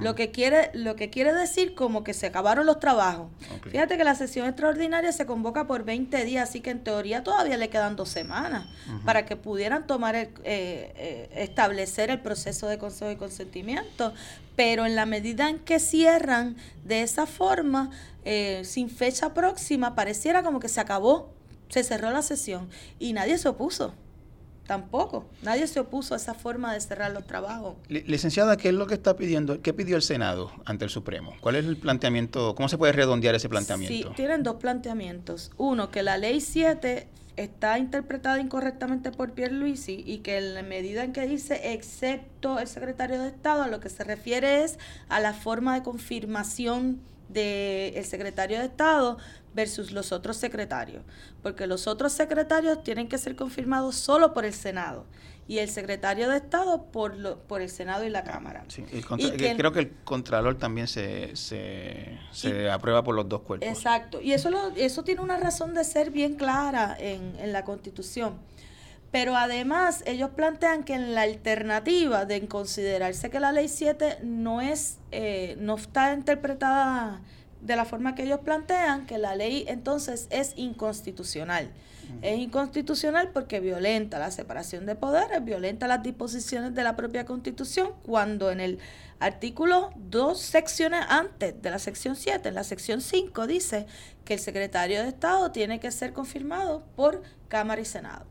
Lo 0.00 0.14
que 0.14 0.30
quiere 0.30 0.70
lo 0.74 0.96
que 0.96 1.10
quiere 1.10 1.32
decir 1.32 1.74
como 1.74 2.04
que 2.04 2.14
se 2.14 2.26
acabaron 2.26 2.66
los 2.66 2.80
trabajos. 2.80 3.28
Fíjate 3.70 3.96
que 3.96 4.04
la 4.04 4.14
sesión 4.14 4.46
extraordinaria 4.46 5.12
se 5.12 5.26
convoca 5.26 5.66
por 5.66 5.84
20 5.84 6.24
días, 6.24 6.48
así 6.48 6.60
que 6.60 6.70
en 6.70 6.82
teoría 6.82 7.22
todavía 7.22 7.56
le 7.56 7.68
quedan 7.68 7.96
dos 7.96 8.08
semanas 8.08 8.66
para 9.04 9.26
que 9.26 9.36
pudieran 9.36 9.86
tomar 9.86 10.14
el, 10.14 10.28
eh, 10.44 10.92
eh, 10.96 11.30
establecer 11.36 12.10
el 12.10 12.20
proceso 12.20 12.68
de 12.68 12.78
consejo 12.78 13.10
y 13.10 13.16
consentimiento. 13.16 14.12
Pero 14.56 14.86
en 14.86 14.94
la 14.94 15.06
medida 15.06 15.50
en 15.50 15.58
que 15.58 15.80
cierran 15.80 16.56
de 16.84 17.02
esa 17.02 17.26
forma, 17.26 17.90
eh, 18.24 18.62
sin 18.64 18.88
fecha 18.88 19.34
próxima, 19.34 19.94
pareciera 19.94 20.42
como 20.42 20.60
que 20.60 20.68
se 20.68 20.80
acabó, 20.80 21.32
se 21.68 21.82
cerró 21.82 22.10
la 22.10 22.22
sesión 22.22 22.68
y 22.98 23.12
nadie 23.12 23.36
se 23.38 23.48
opuso. 23.48 23.94
Tampoco. 24.66 25.26
Nadie 25.42 25.66
se 25.66 25.80
opuso 25.80 26.14
a 26.14 26.16
esa 26.16 26.34
forma 26.34 26.72
de 26.72 26.80
cerrar 26.80 27.12
los 27.12 27.26
trabajos. 27.26 27.74
Licenciada, 27.88 28.56
¿qué 28.56 28.68
es 28.68 28.74
lo 28.74 28.86
que 28.86 28.94
está 28.94 29.16
pidiendo? 29.16 29.60
¿Qué 29.60 29.72
pidió 29.74 29.96
el 29.96 30.02
Senado 30.02 30.52
ante 30.64 30.84
el 30.84 30.90
Supremo? 30.90 31.34
¿Cuál 31.40 31.56
es 31.56 31.66
el 31.66 31.76
planteamiento? 31.76 32.54
¿Cómo 32.54 32.68
se 32.68 32.78
puede 32.78 32.92
redondear 32.92 33.34
ese 33.34 33.48
planteamiento? 33.48 34.08
Sí, 34.08 34.14
tienen 34.16 34.42
dos 34.42 34.56
planteamientos. 34.56 35.50
Uno, 35.58 35.90
que 35.90 36.02
la 36.02 36.16
ley 36.16 36.40
7 36.40 37.08
está 37.36 37.78
interpretada 37.78 38.40
incorrectamente 38.40 39.10
por 39.10 39.32
Pierre 39.32 39.54
Luisi 39.54 40.02
y 40.06 40.18
que 40.18 40.38
en 40.38 40.54
la 40.54 40.62
medida 40.62 41.04
en 41.04 41.12
que 41.12 41.26
dice 41.26 41.72
excepto 41.72 42.58
el 42.58 42.68
secretario 42.68 43.20
de 43.20 43.28
Estado, 43.28 43.64
a 43.64 43.68
lo 43.68 43.80
que 43.80 43.88
se 43.88 44.04
refiere 44.04 44.64
es 44.64 44.78
a 45.08 45.20
la 45.20 45.34
forma 45.34 45.74
de 45.74 45.82
confirmación 45.82 47.00
del 47.28 48.04
secretario 48.04 48.58
de 48.58 48.66
Estado 48.66 49.18
versus 49.54 49.92
los 49.92 50.12
otros 50.12 50.36
secretarios, 50.36 51.02
porque 51.42 51.66
los 51.66 51.86
otros 51.86 52.12
secretarios 52.12 52.82
tienen 52.82 53.08
que 53.08 53.18
ser 53.18 53.36
confirmados 53.36 53.94
solo 53.96 54.34
por 54.34 54.44
el 54.44 54.52
Senado 54.52 55.06
y 55.46 55.58
el 55.58 55.68
secretario 55.68 56.28
de 56.30 56.38
Estado 56.38 56.84
por, 56.84 57.16
lo, 57.16 57.38
por 57.38 57.60
el 57.60 57.68
Senado 57.68 58.04
y 58.04 58.10
la 58.10 58.24
Cámara. 58.24 58.64
y 59.18 59.30
creo 59.30 59.72
que 59.72 59.80
el 59.80 59.92
Contralor 60.04 60.56
también 60.56 60.88
se, 60.88 61.36
se, 61.36 62.18
se 62.32 62.70
aprueba 62.70 63.04
por 63.04 63.14
los 63.14 63.28
dos 63.28 63.42
cuerpos. 63.42 63.68
Exacto, 63.68 64.20
y 64.20 64.32
eso, 64.32 64.50
lo, 64.50 64.70
eso 64.76 65.04
tiene 65.04 65.20
una 65.20 65.36
razón 65.36 65.74
de 65.74 65.84
ser 65.84 66.10
bien 66.10 66.34
clara 66.34 66.96
en, 66.98 67.36
en 67.38 67.52
la 67.52 67.64
Constitución. 67.64 68.38
Pero 69.14 69.36
además 69.36 70.02
ellos 70.06 70.30
plantean 70.34 70.82
que 70.82 70.94
en 70.94 71.14
la 71.14 71.22
alternativa 71.22 72.24
de 72.24 72.48
considerarse 72.48 73.30
que 73.30 73.38
la 73.38 73.52
ley 73.52 73.68
7 73.68 74.18
no 74.24 74.60
es, 74.60 74.98
eh, 75.12 75.56
no 75.60 75.76
está 75.76 76.12
interpretada 76.14 77.20
de 77.64 77.76
la 77.76 77.84
forma 77.84 78.14
que 78.14 78.24
ellos 78.24 78.40
plantean, 78.40 79.06
que 79.06 79.18
la 79.18 79.34
ley 79.34 79.64
entonces 79.68 80.26
es 80.30 80.52
inconstitucional. 80.56 81.70
Es 82.20 82.38
inconstitucional 82.38 83.30
porque 83.32 83.60
violenta 83.60 84.18
la 84.18 84.30
separación 84.30 84.84
de 84.84 84.94
poderes, 84.94 85.42
violenta 85.42 85.88
las 85.88 86.02
disposiciones 86.02 86.74
de 86.74 86.84
la 86.84 86.96
propia 86.96 87.24
constitución, 87.24 87.92
cuando 88.02 88.50
en 88.50 88.60
el 88.60 88.78
artículo 89.18 89.90
dos 89.96 90.40
secciones 90.40 91.00
antes 91.08 91.60
de 91.62 91.70
la 91.70 91.78
sección 91.78 92.14
7, 92.14 92.50
en 92.50 92.54
la 92.54 92.64
sección 92.64 93.00
5, 93.00 93.46
dice 93.46 93.86
que 94.26 94.34
el 94.34 94.40
secretario 94.40 95.02
de 95.02 95.08
Estado 95.08 95.50
tiene 95.50 95.80
que 95.80 95.90
ser 95.90 96.12
confirmado 96.12 96.84
por 96.94 97.22
Cámara 97.48 97.80
y 97.80 97.86
Senado. 97.86 98.26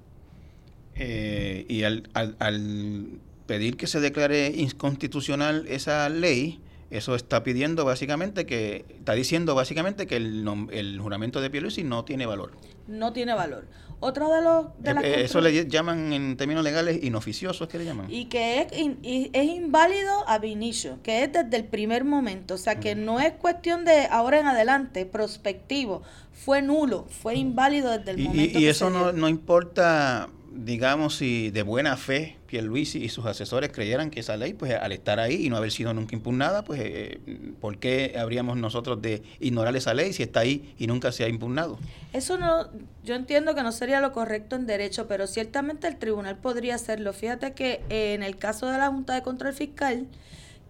Eh, 0.96 1.66
y 1.68 1.84
al, 1.84 2.08
al 2.14 3.20
pedir 3.48 3.78
que 3.78 3.88
se 3.88 4.00
declare 4.00 4.54
inconstitucional 4.56 5.66
esa 5.68 6.08
ley, 6.10 6.60
eso 6.94 7.16
está 7.16 7.44
pidiendo 7.44 7.86
básicamente 7.86 8.46
que, 8.46 8.86
está 8.90 9.14
diciendo 9.14 9.56
básicamente 9.56 10.06
que 10.08 10.16
el, 10.18 10.48
el 10.72 11.00
juramento 11.00 11.42
de 11.42 11.50
Pierluisi 11.50 11.84
no 11.84 12.06
tiene 12.06 12.26
valor. 12.26 12.52
No 12.88 13.14
tiene 13.14 13.34
valor. 13.34 13.66
Otro 14.00 14.30
de 14.34 14.42
los... 14.42 14.66
De 14.80 14.92
eh, 14.92 15.22
eh, 15.22 15.24
eso 15.24 15.40
le 15.40 15.66
llaman 15.68 16.12
en 16.12 16.36
términos 16.36 16.64
legales 16.64 17.02
inoficiosos, 17.02 17.70
¿qué 17.70 17.78
le 17.78 17.86
llaman? 17.86 18.08
Y 18.10 18.26
que 18.26 18.60
es, 18.62 18.68
es 19.02 19.46
inválido 19.46 20.28
a 20.28 20.46
inicio, 20.46 21.00
que 21.02 21.24
es 21.24 21.32
desde 21.32 21.56
el 21.56 21.64
primer 21.64 22.04
momento. 22.04 22.56
O 22.56 22.58
sea, 22.58 22.82
que 22.82 22.96
no 22.96 23.22
es 23.22 23.32
cuestión 23.32 23.86
de 23.86 24.08
ahora 24.12 24.42
en 24.42 24.48
adelante, 24.48 25.06
prospectivo. 25.06 26.04
Fue 26.34 26.62
nulo, 26.62 27.06
fue 27.10 27.36
inválido 27.36 27.98
desde 27.98 28.12
el 28.12 28.18
momento. 28.18 28.60
Y, 28.60 28.64
y 28.64 28.68
eso 28.68 28.90
no, 28.90 29.14
no 29.14 29.30
importa 29.30 30.30
digamos, 30.56 31.16
si 31.16 31.50
de 31.50 31.64
buena 31.64 31.98
fe 31.98 32.38
Pierluisi 32.48 33.04
y 33.04 33.10
sus 33.10 33.26
asesores 33.26 33.72
creyeran 33.72 34.12
que 34.12 34.20
esa 34.20 34.38
ley, 34.38 34.54
pues 34.54 34.74
al 34.76 34.92
estar 34.92 35.20
ahí 35.20 35.46
y 35.46 35.50
no 35.50 35.58
haber 35.58 35.72
sido 35.72 35.94
nunca 35.94 36.16
impugnada, 36.16 36.64
pues 36.64 36.80
eh, 36.84 37.20
¿por 37.60 37.80
qué 37.80 38.16
habríamos 38.20 38.58
nosotros 38.58 39.02
de 39.02 39.24
ignorar 39.40 39.76
esa 39.76 39.94
ley 39.94 40.14
si 40.14 40.24
está 40.24 40.42
ahí 40.42 40.74
y 40.78 40.88
nunca 40.88 41.12
se 41.12 41.24
ha 41.24 41.30
impugnado? 41.30 41.80
Eso 42.14 42.38
no, 42.38 42.70
yo 43.04 43.16
entiendo 43.16 43.56
que 43.56 43.64
no 43.64 43.72
sería 43.72 44.00
lo 44.00 44.12
correcto 44.12 44.56
en 44.56 44.68
derecho, 44.68 45.08
pero 45.08 45.26
ciertamente 45.26 45.88
el 45.88 45.98
tribunal 45.98 46.38
podría 46.38 46.76
hacerlo. 46.76 47.14
Fíjate 47.14 47.54
que 47.54 47.82
en 47.90 48.22
el 48.22 48.38
caso 48.38 48.68
de 48.68 48.78
la 48.78 48.90
Junta 48.90 49.16
de 49.16 49.24
Control 49.24 49.54
Fiscal, 49.54 50.08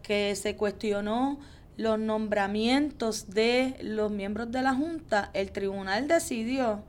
que 0.02 0.36
se 0.36 0.56
cuestionó 0.56 1.39
los 1.76 2.00
nombramientos 2.00 3.30
de 3.32 3.76
los 3.82 4.12
miembros 4.12 4.52
de 4.52 4.62
la 4.62 4.74
Junta, 4.76 5.32
el 5.34 5.52
tribunal 5.52 6.08
decidió 6.08 6.84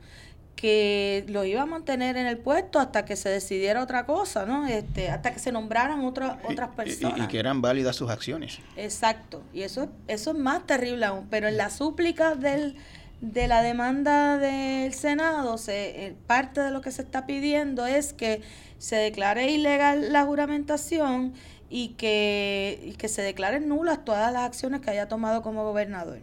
que 0.57 1.25
lo 1.29 1.45
iba 1.45 1.63
a 1.63 1.67
mantener 1.67 2.17
en 2.17 2.27
el 2.27 2.39
puesto 2.39 2.79
hasta 2.79 3.05
que 3.05 3.17
se 3.17 3.29
decidiera 3.29 3.83
otra 3.83 4.07
cosa, 4.07 4.47
¿no? 4.47 4.67
Este, 4.67 5.11
hasta 5.11 5.33
que 5.33 5.39
se 5.39 5.53
nombraran 5.53 6.05
otras 6.05 6.39
otras 6.49 6.71
personas. 6.71 7.19
Y, 7.19 7.27
que 7.27 7.39
eran 7.39 7.61
válidas 7.61 7.97
sus 7.97 8.11
acciones. 8.11 8.61
Exacto, 8.77 9.43
y 9.53 9.63
eso, 9.63 9.89
eso 10.09 10.31
es 10.31 10.39
más 10.39 10.67
terrible 10.67 11.07
aún, 11.07 11.27
pero 11.29 11.49
en 11.49 11.57
la 11.57 11.71
súplica 11.71 12.35
del, 12.35 12.77
de 13.21 13.49
la 13.49 13.63
demanda 13.63 14.39
del 14.39 14.95
Senado, 14.95 15.59
se, 15.59 16.07
eh, 16.07 16.17
parte 16.27 16.61
de 16.61 16.71
lo 16.71 16.81
que 16.81 16.91
se 16.91 17.03
está 17.03 17.27
pidiendo 17.27 17.87
es 17.87 18.13
que 18.13 18.43
se 18.79 18.97
declare 18.97 19.51
ilegal 19.51 20.13
la 20.13 20.25
juramentación 20.25 21.35
y 21.69 21.89
que, 21.89 22.81
y 22.85 22.93
que 22.93 23.09
se 23.09 23.23
declaren 23.23 23.69
nulas 23.69 24.05
todas 24.05 24.33
las 24.33 24.45
acciones 24.45 24.81
que 24.81 24.91
haya 24.91 25.09
tomado 25.09 25.43
como 25.43 25.65
gobernador. 25.65 26.21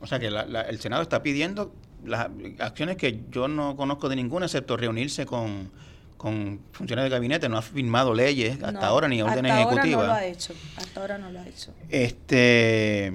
O 0.00 0.06
sea 0.06 0.20
que 0.20 0.28
el 0.28 0.78
Senado 0.78 1.02
está 1.02 1.22
pidiendo 1.22 1.72
las 2.04 2.28
acciones 2.58 2.96
que 2.96 3.20
yo 3.30 3.48
no 3.48 3.76
conozco 3.76 4.08
de 4.08 4.16
ninguna, 4.16 4.46
excepto 4.46 4.76
reunirse 4.76 5.26
con, 5.26 5.70
con 6.16 6.60
funcionarios 6.72 7.10
de 7.10 7.16
gabinete, 7.16 7.48
no 7.48 7.56
ha 7.58 7.62
firmado 7.62 8.14
leyes 8.14 8.62
hasta 8.62 8.86
ahora 8.86 9.08
ni 9.08 9.22
órdenes 9.22 9.52
ejecutivas. 9.52 9.82
Hasta 9.86 9.96
ahora 9.96 9.98
no 9.98 10.06
lo 10.06 10.12
ha 10.12 10.26
hecho. 10.26 10.54
Hasta 10.76 11.00
ahora 11.00 11.18
no 11.18 11.30
lo 11.30 11.40
ha 11.40 11.46
hecho. 11.46 11.72
Este. 11.88 13.12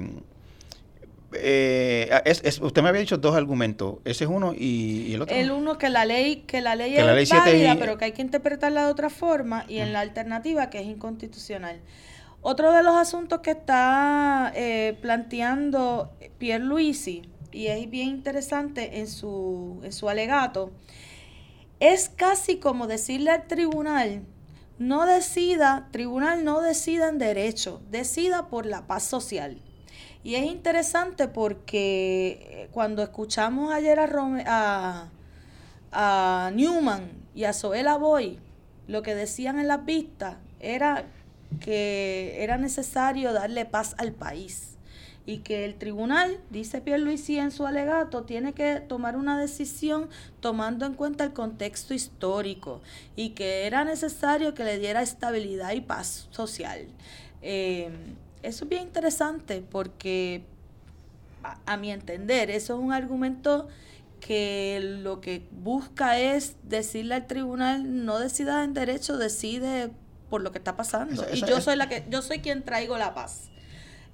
Eh, 1.35 2.21
es, 2.25 2.59
usted 2.61 2.83
me 2.83 2.89
había 2.89 3.01
dicho 3.01 3.17
dos 3.17 3.35
argumentos, 3.35 3.95
ese 4.05 4.25
es 4.25 4.29
uno 4.29 4.53
y, 4.55 5.15
el 5.15 5.23
otro. 5.23 5.35
El 5.35 5.49
uno 5.49 5.79
que 5.79 5.89
la 5.89 6.05
ley 6.05 6.43
que 6.47 6.61
la 6.61 6.75
ley 6.75 6.95
es 6.95 7.29
válida, 7.31 7.75
pero 7.79 7.97
que 7.97 8.05
hay 8.05 8.11
que 8.11 8.21
interpretarla 8.21 8.85
de 8.85 8.91
otra 8.91 9.09
forma 9.09 9.65
y 9.67 9.79
en 9.79 9.93
la 9.93 10.01
alternativa 10.01 10.69
que 10.69 10.79
es 10.79 10.85
inconstitucional. 10.85 11.79
Otro 12.41 12.71
de 12.73 12.83
los 12.83 12.95
asuntos 12.95 13.39
que 13.39 13.51
está 13.51 14.51
eh, 14.53 14.97
planteando 15.01 16.11
Pierre 16.37 16.63
Luisi 16.63 17.23
y 17.53 17.67
es 17.67 17.89
bien 17.89 18.09
interesante 18.09 18.99
en 18.99 19.07
su, 19.07 19.79
en 19.83 19.93
su 19.93 20.09
alegato, 20.09 20.71
es 21.79 22.09
casi 22.09 22.57
como 22.57 22.87
decirle 22.87 23.31
al 23.31 23.47
tribunal, 23.47 24.23
no 24.79 25.05
decida, 25.05 25.87
tribunal 25.91 26.43
no 26.43 26.61
decida 26.61 27.09
en 27.09 27.19
derecho, 27.19 27.81
decida 27.89 28.47
por 28.47 28.65
la 28.65 28.87
paz 28.87 29.03
social. 29.03 29.61
Y 30.23 30.35
es 30.35 30.45
interesante 30.45 31.27
porque 31.27 32.69
cuando 32.71 33.03
escuchamos 33.03 33.73
ayer 33.73 33.99
a, 33.99 35.09
a, 35.91 36.51
Newman 36.53 37.11
y 37.35 37.43
a 37.43 37.53
Zoela 37.53 37.97
Boy, 37.97 38.39
lo 38.87 39.01
que 39.01 39.15
decían 39.15 39.59
en 39.59 39.67
las 39.67 39.85
vistas 39.85 40.37
era 40.59 41.05
que 41.59 42.37
era 42.39 42.57
necesario 42.57 43.33
darle 43.33 43.65
paz 43.65 43.95
al 43.97 44.13
país 44.13 44.72
y 45.25 45.37
que 45.39 45.63
el 45.63 45.75
tribunal, 45.75 46.39
dice 46.49 46.81
Pierluisi 46.81 47.37
en 47.37 47.51
su 47.51 47.65
alegato, 47.65 48.23
tiene 48.23 48.53
que 48.53 48.81
tomar 48.81 49.15
una 49.15 49.39
decisión 49.39 50.09
tomando 50.41 50.85
en 50.85 50.95
cuenta 50.95 51.23
el 51.23 51.33
contexto 51.33 51.93
histórico 51.93 52.81
y 53.15 53.29
que 53.29 53.65
era 53.65 53.85
necesario 53.85 54.53
que 54.53 54.65
le 54.65 54.79
diera 54.79 55.01
estabilidad 55.01 55.71
y 55.71 55.81
paz 55.81 56.27
social. 56.31 56.87
Eh, 57.41 57.89
eso 58.41 58.65
es 58.65 58.69
bien 58.69 58.83
interesante 58.83 59.63
porque, 59.69 60.43
a, 61.65 61.77
mi 61.77 61.91
entender, 61.91 62.51
eso 62.51 62.73
es 62.75 62.79
un 62.79 62.91
argumento 62.91 63.69
que 64.19 64.79
lo 65.01 65.21
que 65.21 65.47
busca 65.51 66.19
es 66.19 66.55
decirle 66.63 67.15
al 67.15 67.27
tribunal 67.27 68.05
no 68.05 68.19
decida 68.19 68.63
en 68.65 68.73
derecho, 68.73 69.17
decide 69.17 69.91
por 70.29 70.41
lo 70.41 70.51
que 70.51 70.57
está 70.57 70.75
pasando. 70.75 71.25
y 71.33 71.45
yo 71.45 71.61
soy 71.61 71.77
la 71.77 71.87
que, 71.87 72.05
yo 72.09 72.21
soy 72.21 72.39
quien 72.39 72.63
traigo 72.63 72.97
la 72.97 73.13
paz. 73.13 73.52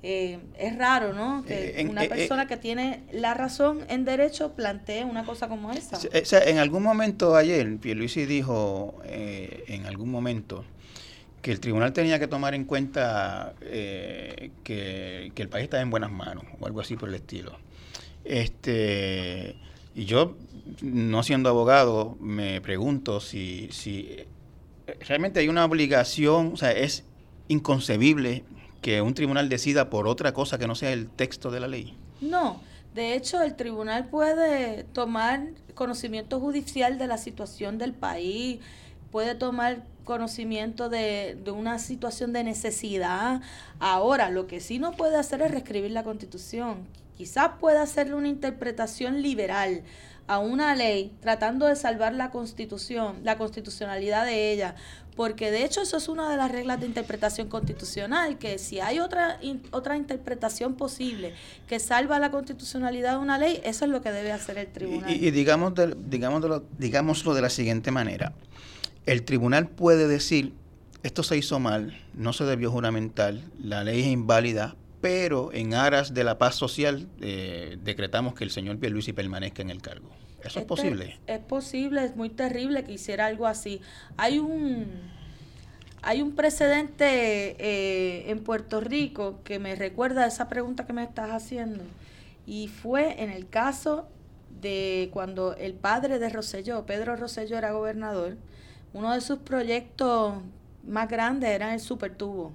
Eh, 0.01 0.39
es 0.57 0.77
raro, 0.77 1.13
¿no? 1.13 1.43
Que 1.45 1.81
eh, 1.81 1.87
una 1.89 2.05
eh, 2.05 2.09
persona 2.09 2.47
que 2.47 2.55
tiene 2.55 3.03
la 3.11 3.33
razón 3.33 3.81
en 3.89 4.05
derecho 4.05 4.53
plantee 4.53 5.03
una 5.03 5.25
cosa 5.25 5.49
como 5.49 5.71
esa. 5.71 5.97
O 5.97 6.25
sea, 6.25 6.41
en 6.43 6.57
algún 6.57 6.83
momento 6.83 7.35
ayer, 7.35 7.77
Pierluisi 7.77 8.25
dijo, 8.25 9.01
en 9.05 9.85
algún 9.85 10.09
momento, 10.09 10.63
que 11.41 11.51
el 11.51 11.59
tribunal 11.59 11.91
tenía 11.91 12.17
que 12.17 12.27
tomar 12.27 12.53
en 12.53 12.63
cuenta 12.63 13.55
que, 13.59 14.51
que, 14.63 15.41
el 15.41 15.49
país 15.49 15.65
está 15.65 15.81
en 15.81 15.89
buenas 15.89 16.11
manos, 16.11 16.45
o 16.59 16.65
algo 16.65 16.79
así 16.79 16.95
por 16.95 17.09
el 17.09 17.15
estilo. 17.15 17.57
Este, 18.23 19.57
y 19.95 20.05
yo, 20.05 20.37
no 20.81 21.23
siendo 21.23 21.49
abogado, 21.49 22.15
me 22.21 22.61
pregunto 22.61 23.19
si, 23.19 23.67
si 23.71 24.15
realmente 25.07 25.41
hay 25.41 25.49
una 25.49 25.65
obligación, 25.65 26.51
o 26.53 26.57
sea, 26.57 26.71
es 26.71 27.03
inconcebible 27.49 28.43
que 28.81 29.01
un 29.01 29.13
tribunal 29.13 29.49
decida 29.49 29.89
por 29.89 30.07
otra 30.07 30.33
cosa 30.33 30.57
que 30.57 30.67
no 30.67 30.75
sea 30.75 30.91
el 30.91 31.09
texto 31.09 31.51
de 31.51 31.59
la 31.59 31.67
ley. 31.67 31.97
No, 32.21 32.61
de 32.95 33.15
hecho 33.15 33.41
el 33.41 33.55
tribunal 33.55 34.07
puede 34.07 34.83
tomar 34.85 35.41
conocimiento 35.75 36.39
judicial 36.39 36.97
de 36.97 37.07
la 37.07 37.17
situación 37.17 37.77
del 37.77 37.93
país, 37.93 38.59
puede 39.11 39.35
tomar 39.35 39.83
conocimiento 40.03 40.89
de, 40.89 41.37
de, 41.43 41.51
una 41.51 41.79
situación 41.79 42.33
de 42.33 42.43
necesidad. 42.43 43.41
Ahora, 43.79 44.29
lo 44.29 44.47
que 44.47 44.59
sí 44.59 44.79
no 44.79 44.93
puede 44.93 45.17
hacer 45.17 45.41
es 45.41 45.51
reescribir 45.51 45.91
la 45.91 46.03
constitución. 46.03 46.87
Quizás 47.15 47.51
pueda 47.59 47.83
hacerle 47.83 48.15
una 48.15 48.27
interpretación 48.27 49.21
liberal 49.21 49.83
a 50.29 50.37
una 50.37 50.75
ley 50.75 51.11
tratando 51.21 51.65
de 51.65 51.75
salvar 51.75 52.13
la 52.13 52.29
constitución, 52.29 53.17
la 53.23 53.37
constitucionalidad 53.37 54.25
de 54.25 54.53
ella, 54.53 54.75
porque 55.19 55.51
de 55.51 55.65
hecho 55.65 55.81
eso 55.81 55.97
es 55.97 56.07
una 56.07 56.31
de 56.31 56.37
las 56.37 56.49
reglas 56.49 56.79
de 56.79 56.85
interpretación 56.85 57.49
constitucional, 57.49 58.37
que 58.37 58.57
si 58.57 58.79
hay 58.79 59.01
otra, 59.01 59.37
otra 59.71 59.97
interpretación 59.97 60.75
posible 60.75 61.33
que 61.67 61.77
salva 61.79 62.19
la 62.19 62.31
constitucionalidad 62.31 63.15
de 63.15 63.17
una 63.17 63.37
ley, 63.37 63.59
eso 63.65 63.83
es 63.83 63.91
lo 63.91 64.01
que 64.01 64.13
debe 64.13 64.31
hacer 64.31 64.57
el 64.57 64.67
tribunal. 64.67 65.11
Y, 65.11 65.29
digamos 65.31 65.75
de, 65.75 65.93
digamos 66.07 66.61
digámoslo 66.77 67.33
de 67.33 67.41
la 67.41 67.49
siguiente 67.49 67.91
manera, 67.91 68.31
el 69.05 69.23
tribunal 69.23 69.67
puede 69.67 70.07
decir, 70.07 70.53
esto 71.03 71.21
se 71.21 71.35
hizo 71.35 71.59
mal, 71.59 72.01
no 72.13 72.31
se 72.31 72.45
debió 72.45 72.71
juramentar, 72.71 73.35
la 73.61 73.83
ley 73.83 73.99
es 73.99 74.07
inválida, 74.07 74.77
pero 75.01 75.51
en 75.51 75.73
aras 75.73 76.13
de 76.13 76.23
la 76.23 76.37
paz 76.37 76.55
social 76.55 77.09
eh, 77.19 77.77
decretamos 77.83 78.35
que 78.35 78.45
el 78.45 78.51
señor 78.51 78.79
Pierluisi 78.79 79.11
permanezca 79.11 79.63
en 79.63 79.69
el 79.69 79.81
cargo. 79.81 80.07
¿Eso 80.39 80.47
es 80.47 80.55
este, 80.57 80.65
posible? 80.65 81.19
Es 81.27 81.39
posible, 81.39 82.03
es 82.03 82.15
muy 82.15 82.29
terrible 82.29 82.83
que 82.83 82.93
hiciera 82.93 83.25
algo 83.25 83.47
así. 83.47 83.81
Hay 84.17 84.39
un, 84.39 84.87
hay 86.01 86.21
un 86.21 86.35
precedente 86.35 87.55
eh, 87.59 88.31
en 88.31 88.43
Puerto 88.43 88.79
Rico 88.81 89.39
que 89.43 89.59
me 89.59 89.75
recuerda 89.75 90.23
a 90.23 90.27
esa 90.27 90.47
pregunta 90.47 90.85
que 90.85 90.93
me 90.93 91.03
estás 91.03 91.31
haciendo. 91.31 91.83
Y 92.45 92.67
fue 92.67 93.21
en 93.21 93.29
el 93.29 93.47
caso 93.47 94.07
de 94.61 95.09
cuando 95.13 95.55
el 95.55 95.73
padre 95.73 96.19
de 96.19 96.29
Rosselló, 96.29 96.85
Pedro 96.85 97.15
Rosselló, 97.15 97.57
era 97.57 97.71
gobernador, 97.71 98.37
uno 98.93 99.13
de 99.13 99.21
sus 99.21 99.39
proyectos 99.39 100.35
más 100.87 101.09
grandes 101.09 101.49
era 101.49 101.73
el 101.73 101.79
supertubo 101.79 102.51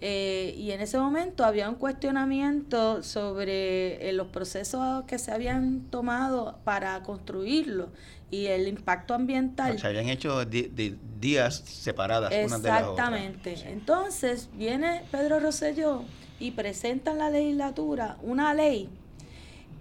eh, 0.00 0.54
y 0.56 0.72
en 0.72 0.80
ese 0.80 0.98
momento 0.98 1.44
había 1.44 1.68
un 1.68 1.76
cuestionamiento 1.76 3.02
sobre 3.02 4.08
eh, 4.08 4.12
los 4.12 4.28
procesos 4.28 5.04
que 5.04 5.18
se 5.18 5.32
habían 5.32 5.82
tomado 5.90 6.58
para 6.64 7.02
construirlo 7.02 7.88
y 8.30 8.46
el 8.46 8.68
impacto 8.68 9.14
ambiental. 9.14 9.78
se 9.78 9.86
habían 9.86 10.08
hecho 10.08 10.44
días 10.44 11.62
separadas 11.64 12.32
unas 12.44 12.62
de 12.62 12.68
las 12.68 12.82
otras. 12.82 13.08
Exactamente. 13.08 13.70
Entonces 13.70 14.48
viene 14.54 15.02
Pedro 15.10 15.40
Rosselló 15.40 16.02
y 16.38 16.50
presenta 16.50 17.12
en 17.12 17.18
la 17.18 17.30
legislatura 17.30 18.18
una 18.22 18.52
ley 18.52 18.88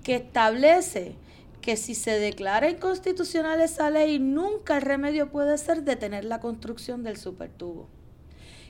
que 0.04 0.16
establece 0.16 1.16
que 1.62 1.78
si 1.78 1.96
se 1.96 2.12
declara 2.20 2.70
inconstitucional 2.70 3.60
esa 3.60 3.90
ley, 3.90 4.20
nunca 4.20 4.78
el 4.78 4.84
remedio 4.84 5.32
puede 5.32 5.58
ser 5.58 5.82
detener 5.82 6.24
la 6.24 6.40
construcción 6.40 7.04
del 7.04 7.18
supertubo. 7.18 7.90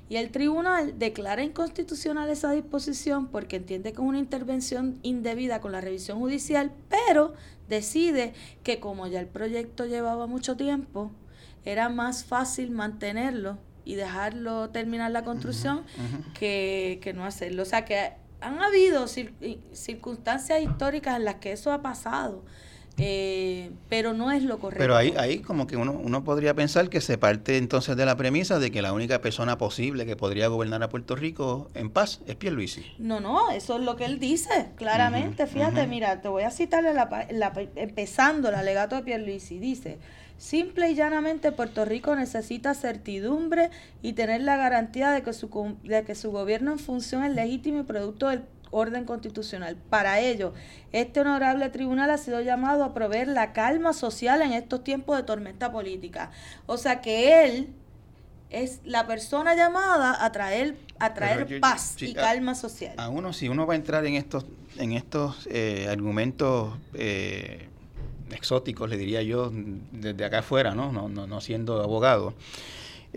Y 0.08 0.18
el 0.18 0.30
tribunal 0.30 1.00
declara 1.00 1.44
inconstitucional 1.44 2.30
esa 2.30 2.52
disposición 2.52 3.28
porque 3.28 3.56
entiende 3.56 3.92
que 3.92 4.02
es 4.02 4.08
una 4.08 4.20
intervención 4.20 5.00
indebida 5.02 5.62
con 5.62 5.72
la 5.72 5.82
revisión 5.82 6.20
judicial, 6.20 6.72
pero 6.90 7.34
decide 7.68 8.34
que 8.64 8.80
como 8.80 9.08
ya 9.08 9.20
el 9.20 9.28
proyecto 9.28 9.86
llevaba 9.86 10.28
mucho 10.28 10.56
tiempo, 10.56 11.12
era 11.64 11.90
más 11.90 12.24
fácil 12.24 12.70
mantenerlo 12.70 13.58
y 13.84 13.96
dejarlo 13.96 14.70
terminar 14.70 15.12
la 15.12 15.24
construcción 15.24 15.84
Que, 16.38 17.00
que, 17.02 17.14
no 17.14 17.26
hacerlo. 17.26 17.64
O 17.64 17.66
sea 17.66 17.86
que 17.86 18.14
han 18.42 18.62
habido 18.62 19.08
circunstancias 19.08 20.62
históricas 20.62 21.18
en 21.18 21.26
las 21.26 21.36
que 21.36 21.52
eso 21.52 21.72
ha 21.72 21.82
pasado. 21.82 22.44
Eh, 22.98 23.72
pero 23.90 24.14
no 24.14 24.32
es 24.32 24.44
lo 24.44 24.58
correcto. 24.60 24.82
Pero 24.82 24.96
ahí, 24.96 25.14
ahí 25.18 25.40
como 25.40 25.68
que 25.68 25.76
uno, 25.76 25.92
uno 25.92 26.24
podría 26.24 26.54
pensar 26.54 26.90
que 26.90 27.02
se 27.02 27.18
parte 27.18 27.58
entonces 27.58 27.98
de 27.98 28.06
la 28.06 28.16
premisa 28.16 28.58
de 28.60 28.72
que 28.72 28.82
la 28.82 28.94
única 28.94 29.20
persona 29.20 29.58
posible 29.58 30.06
que 30.06 30.16
podría 30.16 30.48
gobernar 30.48 30.82
a 30.82 30.90
Puerto 30.90 31.16
Rico 31.16 31.70
en 31.74 31.90
paz 31.90 32.22
es 32.26 32.36
Pierluisi. 32.36 32.86
No, 32.98 33.20
no, 33.20 33.52
eso 33.52 33.78
es 33.78 33.84
lo 33.84 33.96
que 33.98 34.06
él 34.06 34.20
dice, 34.20 34.72
claramente. 34.76 35.46
Fíjate, 35.48 35.88
mira, 35.88 36.22
te 36.22 36.30
voy 36.30 36.44
a 36.44 36.52
citarle 36.52 36.94
la, 36.94 37.28
la, 37.32 37.54
empezando 37.76 38.50
el 38.50 38.56
alegato 38.56 38.96
de 38.96 39.04
Pierluisi. 39.04 39.60
Dice, 39.60 39.98
simple 40.38 40.92
y 40.92 40.96
llanamente 40.96 41.52
Puerto 41.52 41.84
Rico 41.86 42.16
necesita 42.16 42.74
certidumbre 42.74 43.72
y 44.02 44.14
tener 44.14 44.42
la 44.42 44.56
garantía 44.56 45.12
de 45.12 45.22
que 45.22 45.34
su, 45.34 45.78
de 45.84 46.04
que 46.04 46.16
su 46.16 46.32
gobierno 46.32 46.72
en 46.72 46.80
función 46.80 47.24
es 47.24 47.34
legítimo 47.34 47.82
y 47.82 47.84
producto 47.84 48.30
del 48.30 48.44
orden 48.76 49.06
constitucional. 49.06 49.78
Para 49.90 50.20
ello, 50.20 50.54
este 50.92 51.22
honorable 51.22 51.70
tribunal 51.70 52.10
ha 52.10 52.18
sido 52.18 52.42
llamado 52.42 52.84
a 52.84 52.94
proveer 52.94 53.30
la 53.30 53.54
calma 53.54 53.94
social 53.94 54.42
en 54.42 54.52
estos 54.52 54.84
tiempos 54.84 55.16
de 55.16 55.24
tormenta 55.24 55.72
política. 55.72 56.32
O 56.66 56.78
sea 56.78 57.02
que 57.02 57.46
él 57.46 57.70
es 58.50 58.82
la 58.84 59.08
persona 59.08 59.56
llamada 59.56 60.24
a 60.24 60.32
traer, 60.32 60.78
a 61.00 61.14
traer 61.14 61.60
paz 61.62 61.96
y 62.02 62.14
calma 62.14 62.54
social. 62.54 62.94
A 62.98 63.10
uno, 63.10 63.32
si 63.32 63.48
uno 63.48 63.66
va 63.66 63.74
a 63.74 63.78
entrar 63.78 64.06
en 64.06 64.16
estos, 64.16 64.46
en 64.78 64.92
estos 64.92 65.48
eh, 65.50 65.88
argumentos 65.90 66.78
eh, 66.94 67.70
exóticos, 68.32 68.90
le 68.90 68.98
diría 68.98 69.22
yo, 69.22 69.52
desde 69.92 70.26
acá 70.26 70.40
afuera, 70.40 70.76
¿no? 70.76 70.92
No, 70.92 71.08
no, 71.08 71.28
no 71.28 71.40
siendo 71.40 71.82
abogado. 71.82 72.34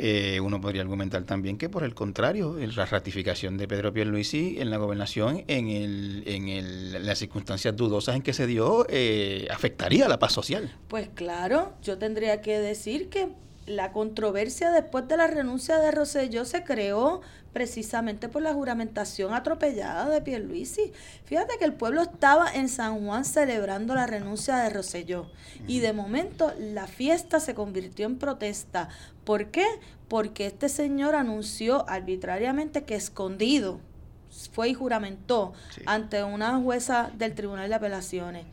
Eh, 0.01 0.39
uno 0.39 0.61
podría 0.61 0.83
argumentar 0.83 1.25
también 1.25 1.59
que 1.59 1.69
por 1.69 1.83
el 1.83 1.93
contrario, 1.93 2.57
la 2.57 2.87
ratificación 2.87 3.57
de 3.57 3.67
Pedro 3.67 3.93
Pierluisi 3.93 4.61
en 4.61 4.71
la 4.71 4.77
gobernación 4.77 5.43
en, 5.49 5.67
el, 5.67 6.23
en 6.25 6.47
el, 6.47 7.05
las 7.05 7.19
circunstancias 7.19 7.75
dudosas 7.75 8.15
en 8.15 8.23
que 8.23 8.33
se 8.33 8.47
dio 8.47 8.87
eh, 8.89 9.49
afectaría 9.51 10.09
la 10.09 10.21
paz 10.21 10.35
social. 10.35 10.73
Pues 10.87 11.09
claro, 11.13 11.73
yo 11.83 11.99
tendría 11.99 12.41
que 12.43 12.61
decir 12.61 13.09
que 13.09 13.31
la 13.67 13.91
controversia 13.91 14.71
después 14.71 15.09
de 15.09 15.17
la 15.17 15.27
renuncia 15.27 15.79
de 15.79 15.91
Rosselló 15.91 16.45
se 16.45 16.63
creó 16.63 17.21
precisamente 17.59 18.29
por 18.29 18.41
la 18.41 18.55
juramentación 18.55 19.35
atropellada 19.35 20.09
de 20.09 20.23
Pierluisi. 20.23 20.93
Fíjate 21.25 21.59
que 21.59 21.65
el 21.65 21.73
pueblo 21.73 22.03
estaba 22.03 22.49
en 22.55 22.69
San 22.69 23.05
Juan 23.05 23.25
celebrando 23.25 23.97
la 23.97 24.07
renuncia 24.07 24.59
de 24.59 24.71
Rosselló 24.71 25.27
y 25.67 25.81
de 25.81 25.93
momento 25.93 26.53
la 26.57 26.87
fiesta 26.87 27.41
se 27.41 27.55
convirtió 27.55 28.07
en 28.07 28.17
protesta. 28.17 28.91
¿Por 29.25 29.47
qué? 29.51 29.67
Porque 30.07 30.47
este 30.47 30.69
señor 30.69 31.17
anunció 31.17 31.85
arbitrariamente 31.91 32.85
que 32.85 32.95
escondido 32.95 33.81
fue 34.53 34.69
y 34.69 34.75
juramentó 34.75 35.53
ante 35.85 36.23
una 36.23 36.61
jueza 36.61 37.11
del 37.19 37.35
Tribunal 37.35 37.69
de 37.69 37.75
Apelaciones. 37.75 38.47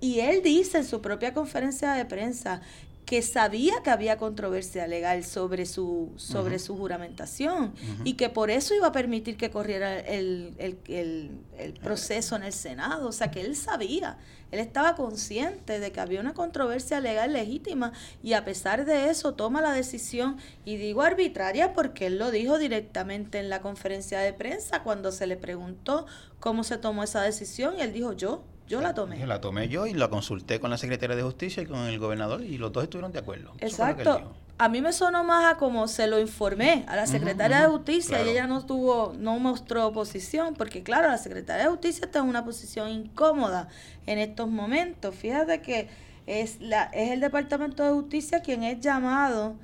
Y 0.00 0.20
él 0.20 0.42
dice 0.42 0.78
en 0.78 0.86
su 0.86 1.02
propia 1.02 1.34
conferencia 1.34 1.92
de 1.92 2.06
prensa 2.06 2.62
que 3.10 3.22
sabía 3.22 3.82
que 3.82 3.90
había 3.90 4.16
controversia 4.16 4.86
legal 4.86 5.24
sobre 5.24 5.66
su, 5.66 6.12
sobre 6.14 6.60
su 6.60 6.76
juramentación 6.76 7.74
y 8.04 8.12
que 8.12 8.28
por 8.28 8.50
eso 8.50 8.72
iba 8.72 8.86
a 8.86 8.92
permitir 8.92 9.36
que 9.36 9.50
corriera 9.50 9.98
el, 9.98 10.54
el, 10.86 11.74
proceso 11.82 12.36
en 12.36 12.44
el 12.44 12.52
Senado. 12.52 13.08
O 13.08 13.12
sea, 13.12 13.32
que 13.32 13.40
él 13.40 13.56
sabía, 13.56 14.18
él 14.52 14.60
estaba 14.60 14.94
consciente 14.94 15.80
de 15.80 15.90
que 15.90 15.98
había 15.98 16.20
una 16.20 16.34
controversia 16.34 17.00
legal 17.00 17.32
legítima 17.32 17.92
y 18.22 18.34
a 18.34 18.44
pesar 18.44 18.84
de 18.84 19.10
eso 19.10 19.34
toma 19.34 19.60
la 19.60 19.72
decisión, 19.72 20.36
y 20.64 20.76
digo 20.76 21.02
arbitraria 21.02 21.72
porque 21.72 22.06
él 22.06 22.16
lo 22.16 22.30
dijo 22.30 22.58
directamente 22.58 23.40
en 23.40 23.48
la 23.48 23.60
conferencia 23.60 24.20
de 24.20 24.32
prensa 24.32 24.84
cuando 24.84 25.10
se 25.10 25.26
le 25.26 25.36
preguntó 25.36 26.06
cómo 26.38 26.62
se 26.62 26.78
tomó 26.78 27.02
esa 27.02 27.22
decisión 27.22 27.74
y 27.76 27.80
él 27.80 27.92
dijo 27.92 28.12
yo 28.12 28.44
yo 28.70 28.80
la 28.80 28.94
tomé. 28.94 29.26
La 29.26 29.40
tomé 29.40 29.68
yo 29.68 29.86
y 29.86 29.94
la 29.94 30.08
consulté 30.08 30.60
con 30.60 30.70
la 30.70 30.78
Secretaria 30.78 31.16
de 31.16 31.22
Justicia 31.22 31.60
y 31.62 31.66
con 31.66 31.80
el 31.80 31.98
gobernador 31.98 32.42
y 32.42 32.56
los 32.56 32.72
dos 32.72 32.84
estuvieron 32.84 33.10
de 33.10 33.18
acuerdo. 33.18 33.52
Exacto. 33.58 34.32
A 34.58 34.68
mí 34.68 34.80
me 34.80 34.92
sonó 34.92 35.24
más 35.24 35.54
a 35.54 35.56
como 35.56 35.88
se 35.88 36.06
lo 36.06 36.20
informé 36.20 36.84
a 36.86 36.94
la 36.94 37.06
Secretaria 37.06 37.62
de 37.62 37.66
Justicia 37.66 38.24
y 38.24 38.28
ella 38.28 38.46
no 38.46 38.64
tuvo, 38.64 39.14
no 39.18 39.38
mostró 39.38 39.88
oposición, 39.88 40.54
porque 40.54 40.84
claro, 40.84 41.08
la 41.08 41.18
Secretaria 41.18 41.64
de 41.64 41.70
Justicia 41.70 42.04
está 42.04 42.20
en 42.20 42.26
una 42.26 42.44
posición 42.44 42.90
incómoda 42.90 43.68
en 44.06 44.18
estos 44.18 44.48
momentos. 44.48 45.14
Fíjate 45.16 45.62
que 45.62 45.88
es, 46.26 46.60
la, 46.60 46.84
es 46.92 47.10
el 47.10 47.20
Departamento 47.20 47.82
de 47.82 47.90
Justicia 47.90 48.40
quien 48.40 48.62
es 48.62 48.78
llamado 48.80 49.56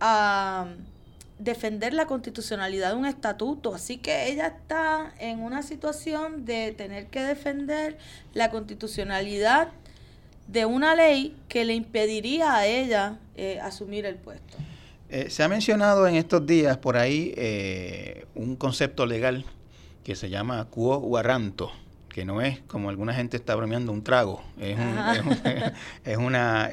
a 0.00 0.68
defender 1.38 1.92
la 1.94 2.06
constitucionalidad 2.06 2.90
de 2.90 2.96
un 2.96 3.06
estatuto. 3.06 3.74
Así 3.74 3.98
que 3.98 4.28
ella 4.28 4.48
está 4.48 5.12
en 5.18 5.40
una 5.40 5.62
situación 5.62 6.44
de 6.44 6.72
tener 6.72 7.06
que 7.06 7.22
defender 7.22 7.98
la 8.32 8.50
constitucionalidad 8.50 9.68
de 10.46 10.66
una 10.66 10.94
ley 10.94 11.36
que 11.48 11.64
le 11.64 11.74
impediría 11.74 12.54
a 12.54 12.66
ella 12.66 13.18
eh, 13.36 13.58
asumir 13.60 14.04
el 14.06 14.16
puesto. 14.16 14.56
Eh, 15.08 15.30
se 15.30 15.42
ha 15.42 15.48
mencionado 15.48 16.06
en 16.06 16.16
estos 16.16 16.46
días 16.46 16.76
por 16.78 16.96
ahí 16.96 17.32
eh, 17.36 18.26
un 18.34 18.56
concepto 18.56 19.06
legal 19.06 19.44
que 20.02 20.16
se 20.16 20.28
llama 20.28 20.66
quo 20.66 20.98
warranto, 20.98 21.72
que 22.08 22.24
no 22.24 22.42
es 22.42 22.60
como 22.66 22.90
alguna 22.90 23.14
gente 23.14 23.36
está 23.36 23.54
bromeando 23.54 23.90
un 23.92 24.04
trago, 24.04 24.42
es 24.60 24.76
un, 24.78 25.38
es 26.04 26.16
una 26.16 26.68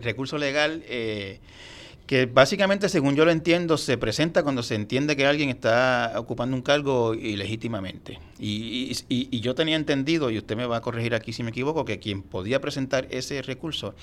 recurso 0.00 0.38
legal 0.38 0.84
que 2.06 2.26
básicamente, 2.26 2.88
según 2.88 3.14
yo 3.14 3.24
lo 3.24 3.30
entiendo, 3.30 3.78
se 3.78 3.96
presenta 3.96 4.42
cuando 4.42 4.62
se 4.62 4.74
entiende 4.74 5.16
que 5.16 5.26
alguien 5.26 5.50
está 5.50 6.12
ocupando 6.16 6.56
un 6.56 6.62
cargo 6.62 7.14
ilegítimamente. 7.14 8.18
Y, 8.38 8.96
y, 9.08 9.40
yo 9.40 9.54
tenía 9.54 9.76
entendido, 9.76 10.30
y 10.30 10.38
usted 10.38 10.56
me 10.56 10.66
va 10.66 10.78
a 10.78 10.80
corregir 10.80 11.14
aquí 11.14 11.32
si 11.32 11.42
me 11.42 11.50
equivoco, 11.50 11.84
que 11.84 12.00
quien 12.00 12.22
podía 12.22 12.60
presentar 12.60 13.06
ese 13.10 13.40
recurso 13.42 13.94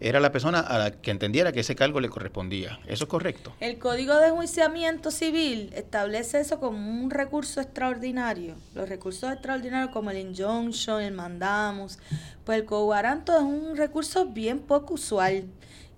era 0.00 0.20
la 0.20 0.32
persona 0.32 0.60
a 0.60 0.78
la 0.78 0.90
que 0.90 1.10
entendiera 1.10 1.52
que 1.52 1.60
ese 1.60 1.76
cargo 1.76 2.00
le 2.00 2.08
correspondía. 2.08 2.80
¿Eso 2.86 3.04
es 3.04 3.10
correcto? 3.10 3.52
El 3.60 3.78
Código 3.78 4.16
de 4.16 4.28
Enjuiciamiento 4.28 5.10
Civil 5.10 5.70
establece 5.74 6.40
eso 6.40 6.58
como 6.58 6.76
un 6.76 7.10
recurso 7.10 7.60
extraordinario. 7.60 8.56
Los 8.74 8.88
recursos 8.88 9.32
extraordinarios 9.32 9.92
como 9.92 10.10
el 10.10 10.18
injunction, 10.18 11.00
el 11.00 11.14
mandamos, 11.14 11.98
pues 12.44 12.58
el 12.58 12.64
coguaranto 12.64 13.36
es 13.36 13.42
un 13.42 13.76
recurso 13.76 14.26
bien 14.26 14.58
poco 14.58 14.94
usual 14.94 15.44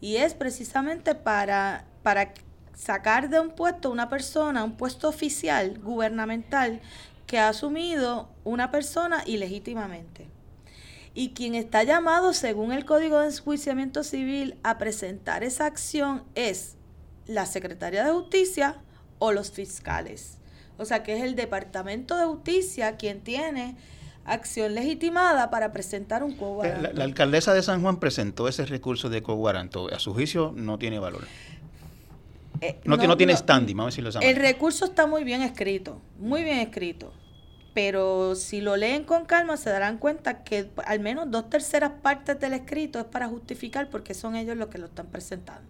y 0.06 0.18
es 0.18 0.34
precisamente 0.34 1.16
para, 1.16 1.84
para 2.04 2.32
sacar 2.76 3.28
de 3.28 3.40
un 3.40 3.50
puesto 3.50 3.90
una 3.90 4.08
persona, 4.08 4.62
un 4.62 4.76
puesto 4.76 5.08
oficial, 5.08 5.80
gubernamental, 5.80 6.80
que 7.26 7.40
ha 7.40 7.48
asumido 7.48 8.28
una 8.44 8.70
persona 8.70 9.24
ilegítimamente. 9.26 10.28
Y 11.12 11.30
quien 11.30 11.56
está 11.56 11.82
llamado, 11.82 12.34
según 12.34 12.70
el 12.70 12.84
Código 12.84 13.18
de 13.18 13.30
Enjuiciamiento 13.30 14.04
Civil, 14.04 14.56
a 14.62 14.78
presentar 14.78 15.42
esa 15.42 15.66
acción 15.66 16.22
es 16.36 16.76
la 17.26 17.44
Secretaría 17.44 18.04
de 18.04 18.12
Justicia 18.12 18.76
o 19.18 19.32
los 19.32 19.50
fiscales. 19.50 20.38
O 20.78 20.84
sea 20.84 21.02
que 21.02 21.16
es 21.16 21.24
el 21.24 21.34
Departamento 21.34 22.16
de 22.16 22.26
Justicia 22.26 22.96
quien 22.96 23.22
tiene 23.22 23.76
acción 24.26 24.74
legitimada 24.74 25.50
para 25.50 25.72
presentar 25.72 26.22
un 26.22 26.36
coguaranto. 26.36 26.92
La, 26.92 27.04
alcaldesa 27.04 27.54
de 27.54 27.62
San 27.62 27.82
Juan 27.82 27.98
presentó 27.98 28.48
ese 28.48 28.66
recurso 28.66 29.08
de 29.08 29.22
coguaranto. 29.22 29.92
A 29.92 29.98
su 29.98 30.12
juicio 30.12 30.52
no 30.54 30.78
tiene 30.78 30.98
valor. 30.98 31.26
Eh, 32.60 32.80
no, 32.84 32.96
no, 32.96 33.16
tiene 33.16 33.36
standing, 33.36 33.76
vamos 33.76 33.94
a 33.98 34.02
decirlo 34.02 34.20
El 34.20 34.36
recurso 34.36 34.86
está 34.86 35.06
muy 35.06 35.24
bien 35.24 35.42
escrito, 35.42 36.00
muy 36.18 36.42
bien 36.42 36.58
escrito. 36.58 37.12
Pero 37.74 38.34
si 38.34 38.62
lo 38.62 38.76
leen 38.76 39.04
con 39.04 39.26
calma 39.26 39.58
se 39.58 39.68
darán 39.68 39.98
cuenta 39.98 40.42
que 40.42 40.70
al 40.86 41.00
menos 41.00 41.30
dos 41.30 41.50
terceras 41.50 41.92
partes 42.02 42.40
del 42.40 42.54
escrito 42.54 42.98
es 42.98 43.04
para 43.04 43.28
justificar 43.28 43.90
porque 43.90 44.14
son 44.14 44.34
ellos 44.34 44.56
los 44.56 44.68
que 44.68 44.78
lo 44.78 44.86
están 44.86 45.06
presentando. 45.06 45.68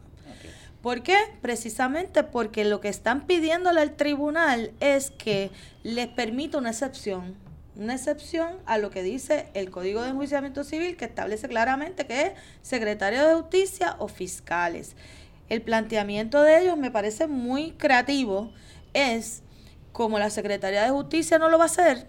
¿Por 0.83 1.03
qué? 1.03 1.17
Precisamente 1.43 2.23
porque 2.23 2.65
lo 2.65 2.81
que 2.81 2.89
están 2.89 3.27
pidiéndole 3.27 3.81
al 3.81 3.97
tribunal 3.97 4.71
es 4.79 5.11
que 5.11 5.51
les 5.83 6.07
permita 6.07 6.59
una 6.59 6.71
excepción 6.71 7.35
una 7.77 7.95
excepción 7.95 8.57
a 8.65 8.79
lo 8.79 8.91
que 8.91 9.03
dice 9.03 9.49
el 9.55 9.71
Código 9.71 10.03
de 10.03 10.11
Enjuiciamiento 10.11 10.65
Civil, 10.65 10.97
que 10.97 11.05
establece 11.05 11.49
claramente 11.49 12.07
que 12.07 12.23
es 12.23 12.33
secretario 12.63 13.27
de 13.27 13.35
justicia 13.35 13.97
o 13.99 14.09
fiscales. 14.09 14.97
El 15.49 15.63
planteamiento 15.63 16.43
de 16.43 16.61
ellos 16.63 16.77
me 16.77 16.91
parece 16.91 17.27
muy 17.27 17.73
creativo, 17.73 18.53
es 18.95 19.43
como 19.93 20.19
la 20.19 20.31
Secretaría 20.31 20.83
de 20.83 20.91
Justicia 20.91 21.39
no 21.39 21.49
lo 21.49 21.59
va 21.59 21.65
a 21.65 21.67
hacer, 21.67 22.07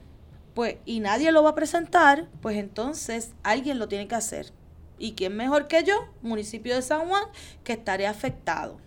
pues 0.53 0.77
y 0.85 0.99
nadie 0.99 1.31
lo 1.31 1.43
va 1.43 1.51
a 1.51 1.55
presentar, 1.55 2.27
pues 2.41 2.57
entonces 2.57 3.33
alguien 3.43 3.79
lo 3.79 3.87
tiene 3.87 4.07
que 4.07 4.15
hacer. 4.15 4.51
¿Y 4.97 5.13
quién 5.13 5.35
mejor 5.35 5.67
que 5.67 5.83
yo, 5.83 6.07
municipio 6.21 6.75
de 6.75 6.81
San 6.81 7.07
Juan, 7.07 7.23
que 7.63 7.73
estaré 7.73 8.07
afectado? 8.07 8.79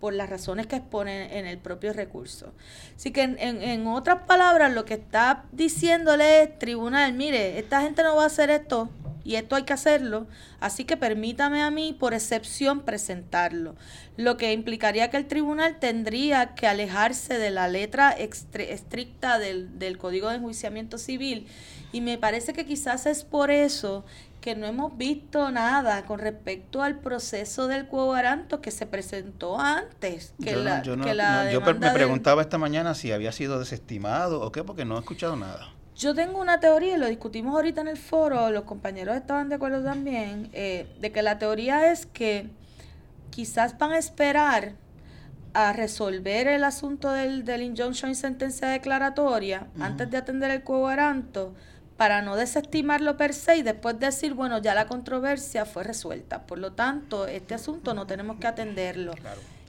Por 0.00 0.14
las 0.14 0.30
razones 0.30 0.66
que 0.66 0.76
exponen 0.76 1.30
en 1.30 1.46
el 1.46 1.58
propio 1.58 1.92
recurso. 1.92 2.52
Así 2.96 3.12
que 3.12 3.22
en, 3.22 3.38
en, 3.38 3.86
otras 3.86 4.22
palabras, 4.26 4.72
lo 4.72 4.84
que 4.84 4.94
está 4.94 5.44
diciéndole 5.52 6.42
es, 6.42 6.58
tribunal, 6.58 7.12
mire, 7.12 7.58
esta 7.58 7.82
gente 7.82 8.02
no 8.02 8.16
va 8.16 8.24
a 8.24 8.26
hacer 8.26 8.50
esto 8.50 8.88
y 9.24 9.36
esto 9.36 9.56
hay 9.56 9.64
que 9.64 9.72
hacerlo, 9.72 10.26
así 10.60 10.84
que 10.84 10.96
permítame 10.96 11.62
a 11.62 11.70
mí 11.70 11.96
por 11.98 12.14
excepción 12.14 12.80
presentarlo, 12.80 13.76
lo 14.16 14.36
que 14.36 14.52
implicaría 14.52 15.10
que 15.10 15.16
el 15.16 15.26
tribunal 15.26 15.78
tendría 15.78 16.54
que 16.54 16.66
alejarse 16.66 17.38
de 17.38 17.50
la 17.50 17.68
letra 17.68 18.12
estricta 18.12 19.38
del, 19.38 19.78
del 19.78 19.98
Código 19.98 20.28
de 20.28 20.36
Enjuiciamiento 20.36 20.98
Civil 20.98 21.46
y 21.92 22.00
me 22.00 22.18
parece 22.18 22.52
que 22.52 22.64
quizás 22.64 23.06
es 23.06 23.24
por 23.24 23.50
eso 23.50 24.04
que 24.40 24.54
no 24.56 24.66
hemos 24.66 24.96
visto 24.96 25.50
nada 25.50 26.04
con 26.06 26.18
respecto 26.18 26.82
al 26.82 26.98
proceso 26.98 27.66
del 27.66 27.86
cuobaranto 27.86 28.60
que 28.60 28.70
se 28.70 28.86
presentó 28.86 29.60
antes. 29.60 30.34
Que 30.42 30.56
la, 30.56 30.82
yo, 30.82 30.96
me 30.96 31.90
preguntaba 31.90 32.40
esta 32.42 32.58
mañana 32.58 32.94
si 32.94 33.12
había 33.12 33.32
sido 33.32 33.58
desestimado 33.58 34.40
o 34.40 34.50
qué, 34.50 34.64
porque 34.64 34.84
no 34.84 34.96
he 34.96 35.00
escuchado 35.00 35.36
nada. 35.36 35.68
Yo 36.00 36.14
tengo 36.14 36.40
una 36.40 36.60
teoría, 36.60 36.96
y 36.96 36.98
lo 36.98 37.06
discutimos 37.08 37.54
ahorita 37.54 37.82
en 37.82 37.88
el 37.88 37.98
foro, 37.98 38.48
los 38.48 38.64
compañeros 38.64 39.14
estaban 39.16 39.50
de 39.50 39.56
acuerdo 39.56 39.84
también, 39.84 40.48
eh, 40.54 40.86
de 40.98 41.12
que 41.12 41.20
la 41.20 41.38
teoría 41.38 41.92
es 41.92 42.06
que 42.06 42.48
quizás 43.28 43.76
van 43.76 43.92
a 43.92 43.98
esperar 43.98 44.72
a 45.52 45.74
resolver 45.74 46.48
el 46.48 46.64
asunto 46.64 47.10
del, 47.10 47.44
del 47.44 47.60
injunction 47.60 48.10
y 48.10 48.14
sentencia 48.14 48.68
declaratoria 48.68 49.66
antes 49.78 50.10
de 50.10 50.16
atender 50.16 50.50
el 50.50 50.62
cuobaranto 50.62 51.52
para 51.98 52.22
no 52.22 52.34
desestimarlo 52.34 53.18
per 53.18 53.34
se 53.34 53.58
y 53.58 53.62
después 53.62 54.00
decir, 54.00 54.32
bueno, 54.32 54.56
ya 54.56 54.74
la 54.74 54.86
controversia 54.86 55.66
fue 55.66 55.84
resuelta. 55.84 56.46
Por 56.46 56.56
lo 56.56 56.72
tanto, 56.72 57.26
este 57.26 57.52
asunto 57.52 57.92
no 57.92 58.06
tenemos 58.06 58.38
que 58.38 58.46
atenderlo. 58.46 59.12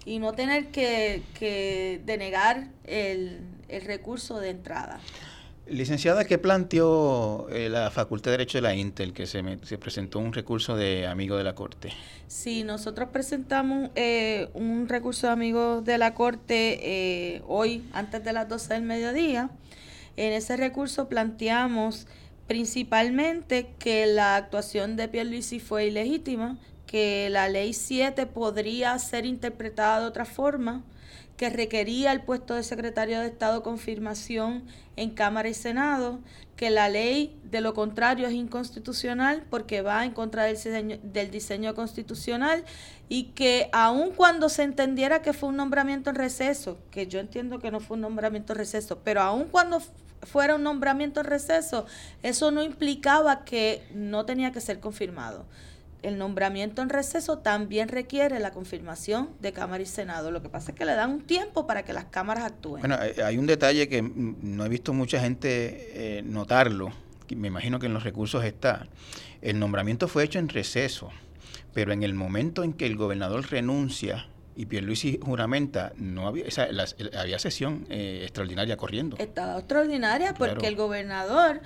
Y 0.05 0.19
no 0.19 0.31
tener 0.31 0.67
que, 0.67 2.01
denegar 2.05 2.69
el, 2.85 3.41
recurso 3.85 4.39
de 4.39 4.51
entrada. 4.51 5.01
Licenciada, 5.67 6.25
¿qué 6.25 6.37
planteó 6.37 7.47
eh, 7.49 7.69
la 7.69 7.91
Facultad 7.91 8.31
de 8.31 8.37
Derecho 8.37 8.57
de 8.57 8.63
la 8.63 8.75
Intel 8.75 9.13
que 9.13 9.27
se, 9.27 9.43
se, 9.63 9.77
presentó 9.77 10.19
un 10.19 10.33
recurso 10.33 10.75
de 10.75 11.05
amigo 11.05 11.37
de 11.37 11.43
la 11.43 11.55
Corte? 11.55 11.93
Sí, 12.27 12.63
nosotros 12.63 13.09
presentamos 13.13 13.91
eh, 13.95 14.49
un 14.53 14.89
recurso 14.89 15.27
de 15.27 15.33
amigo 15.33 15.81
de 15.81 15.97
la 15.97 16.13
Corte 16.13 16.79
eh, 16.81 17.41
hoy, 17.47 17.83
antes 17.93 18.23
de 18.23 18.33
las 18.33 18.49
12 18.49 18.73
del 18.73 18.83
mediodía. 18.83 19.49
En 20.17 20.33
ese 20.33 20.57
recurso 20.57 21.07
planteamos 21.07 22.07
principalmente 22.47 23.69
que 23.79 24.07
la 24.07 24.35
actuación 24.35 24.97
de 24.97 25.07
Pierluisi 25.07 25.59
fue 25.59 25.85
ilegítima, 25.85 26.57
que 26.85 27.29
la 27.29 27.47
ley 27.47 27.73
7 27.73 28.25
podría 28.25 28.97
ser 28.99 29.25
interpretada 29.25 30.01
de 30.01 30.07
otra 30.07 30.25
forma, 30.25 30.83
que 31.41 31.49
requería 31.49 32.11
el 32.11 32.21
puesto 32.21 32.53
de 32.53 32.61
secretario 32.61 33.19
de 33.19 33.25
Estado 33.25 33.63
confirmación 33.63 34.63
en 34.95 35.09
Cámara 35.09 35.49
y 35.49 35.55
Senado, 35.55 36.19
que 36.55 36.69
la 36.69 36.87
ley 36.87 37.35
de 37.43 37.61
lo 37.61 37.73
contrario 37.73 38.27
es 38.27 38.33
inconstitucional 38.33 39.41
porque 39.49 39.81
va 39.81 40.05
en 40.05 40.11
contra 40.11 40.43
del 40.43 40.53
diseño, 40.53 40.99
del 41.01 41.31
diseño 41.31 41.73
constitucional 41.73 42.63
y 43.09 43.31
que 43.33 43.71
aun 43.73 44.11
cuando 44.11 44.49
se 44.49 44.61
entendiera 44.61 45.23
que 45.23 45.33
fue 45.33 45.49
un 45.49 45.55
nombramiento 45.55 46.11
en 46.11 46.17
receso, 46.17 46.77
que 46.91 47.07
yo 47.07 47.19
entiendo 47.19 47.57
que 47.57 47.71
no 47.71 47.79
fue 47.79 47.95
un 47.95 48.01
nombramiento 48.01 48.53
en 48.53 48.59
receso, 48.59 48.99
pero 49.03 49.21
aun 49.21 49.45
cuando 49.45 49.81
fuera 50.21 50.53
un 50.57 50.61
nombramiento 50.61 51.21
en 51.21 51.25
receso, 51.25 51.87
eso 52.21 52.51
no 52.51 52.61
implicaba 52.61 53.45
que 53.45 53.81
no 53.95 54.25
tenía 54.25 54.51
que 54.51 54.61
ser 54.61 54.79
confirmado. 54.79 55.47
El 56.03 56.17
nombramiento 56.17 56.81
en 56.81 56.89
receso 56.89 57.39
también 57.39 57.87
requiere 57.87 58.39
la 58.39 58.51
confirmación 58.51 59.29
de 59.39 59.53
Cámara 59.53 59.83
y 59.83 59.85
Senado. 59.85 60.31
Lo 60.31 60.41
que 60.41 60.49
pasa 60.49 60.71
es 60.71 60.77
que 60.77 60.85
le 60.85 60.93
dan 60.95 61.11
un 61.11 61.21
tiempo 61.21 61.67
para 61.67 61.83
que 61.83 61.93
las 61.93 62.05
cámaras 62.05 62.45
actúen. 62.45 62.81
Bueno, 62.81 62.97
hay 63.23 63.37
un 63.37 63.45
detalle 63.45 63.87
que 63.87 64.01
no 64.01 64.65
he 64.65 64.69
visto 64.69 64.93
mucha 64.93 65.19
gente 65.19 66.17
eh, 66.19 66.21
notarlo, 66.23 66.91
me 67.35 67.47
imagino 67.47 67.79
que 67.79 67.85
en 67.87 67.93
los 67.93 68.03
recursos 68.03 68.43
está. 68.43 68.87
El 69.41 69.59
nombramiento 69.59 70.07
fue 70.07 70.23
hecho 70.23 70.39
en 70.39 70.49
receso, 70.49 71.09
pero 71.73 71.93
en 71.93 72.03
el 72.03 72.13
momento 72.13 72.63
en 72.63 72.73
que 72.73 72.85
el 72.85 72.95
gobernador 72.95 73.49
renuncia 73.49 74.27
y 74.55 74.65
Pierluisi 74.65 75.19
juramenta, 75.21 75.93
no 75.95 76.27
había, 76.27 76.45
había 77.17 77.39
sesión 77.39 77.85
eh, 77.89 78.21
extraordinaria 78.23 78.75
corriendo. 78.75 79.17
Estaba 79.17 79.57
extraordinaria 79.57 80.33
porque 80.33 80.67
el 80.67 80.75
gobernador 80.75 81.61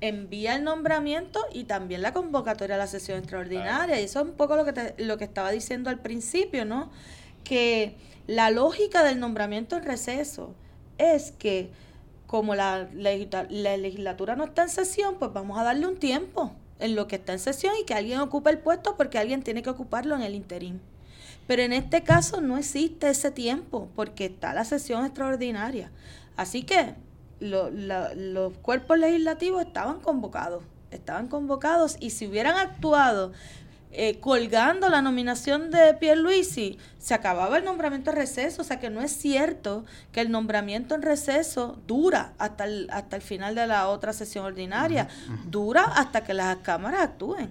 envía 0.00 0.56
el 0.56 0.64
nombramiento 0.64 1.40
y 1.52 1.64
también 1.64 2.02
la 2.02 2.12
convocatoria 2.12 2.76
a 2.76 2.78
la 2.78 2.86
sesión 2.86 3.18
extraordinaria. 3.18 4.00
Y 4.00 4.04
eso 4.04 4.20
es 4.20 4.26
un 4.26 4.32
poco 4.32 4.56
lo 4.56 4.64
que, 4.64 4.94
lo 4.98 5.18
que 5.18 5.24
estaba 5.24 5.50
diciendo 5.50 5.90
al 5.90 6.00
principio, 6.00 6.64
¿no? 6.64 6.90
Que 7.44 7.96
la 8.26 8.50
lógica 8.50 9.02
del 9.02 9.20
nombramiento 9.20 9.76
en 9.76 9.84
receso 9.84 10.54
es 10.98 11.32
que 11.32 11.70
como 12.26 12.54
la, 12.54 12.88
la 12.92 13.76
legislatura 13.76 14.36
no 14.36 14.44
está 14.44 14.62
en 14.62 14.68
sesión, 14.68 15.16
pues 15.18 15.32
vamos 15.32 15.58
a 15.58 15.64
darle 15.64 15.86
un 15.86 15.96
tiempo 15.96 16.52
en 16.78 16.94
lo 16.94 17.08
que 17.08 17.16
está 17.16 17.32
en 17.32 17.38
sesión 17.38 17.74
y 17.80 17.84
que 17.84 17.94
alguien 17.94 18.20
ocupe 18.20 18.50
el 18.50 18.58
puesto 18.58 18.96
porque 18.96 19.18
alguien 19.18 19.42
tiene 19.42 19.62
que 19.62 19.70
ocuparlo 19.70 20.14
en 20.14 20.22
el 20.22 20.34
interín. 20.34 20.80
Pero 21.46 21.62
en 21.62 21.72
este 21.72 22.04
caso 22.04 22.40
no 22.40 22.56
existe 22.56 23.10
ese 23.10 23.32
tiempo 23.32 23.88
porque 23.96 24.26
está 24.26 24.54
la 24.54 24.64
sesión 24.64 25.04
extraordinaria. 25.04 25.90
Así 26.36 26.62
que 26.62 26.94
los 27.40 28.52
cuerpos 28.58 28.98
legislativos 28.98 29.64
estaban 29.64 30.00
convocados, 30.00 30.62
estaban 30.90 31.28
convocados 31.28 31.96
y 32.00 32.10
si 32.10 32.26
hubieran 32.26 32.56
actuado 32.56 33.32
eh, 33.92 34.20
colgando 34.20 34.88
la 34.88 35.02
nominación 35.02 35.72
de 35.72 35.94
Pierluisi, 35.94 36.78
se 37.00 37.12
acababa 37.12 37.58
el 37.58 37.64
nombramiento 37.64 38.10
en 38.10 38.16
receso, 38.16 38.62
o 38.62 38.64
sea 38.64 38.78
que 38.78 38.88
no 38.88 39.02
es 39.02 39.10
cierto 39.10 39.84
que 40.12 40.20
el 40.20 40.30
nombramiento 40.30 40.94
en 40.94 41.02
receso 41.02 41.76
dura 41.88 42.32
hasta 42.38 42.64
el, 42.64 42.88
hasta 42.92 43.16
el 43.16 43.22
final 43.22 43.56
de 43.56 43.66
la 43.66 43.88
otra 43.88 44.12
sesión 44.12 44.44
ordinaria, 44.44 45.08
dura 45.48 45.82
hasta 45.82 46.22
que 46.22 46.34
las 46.34 46.58
cámaras 46.58 47.00
actúen. 47.00 47.50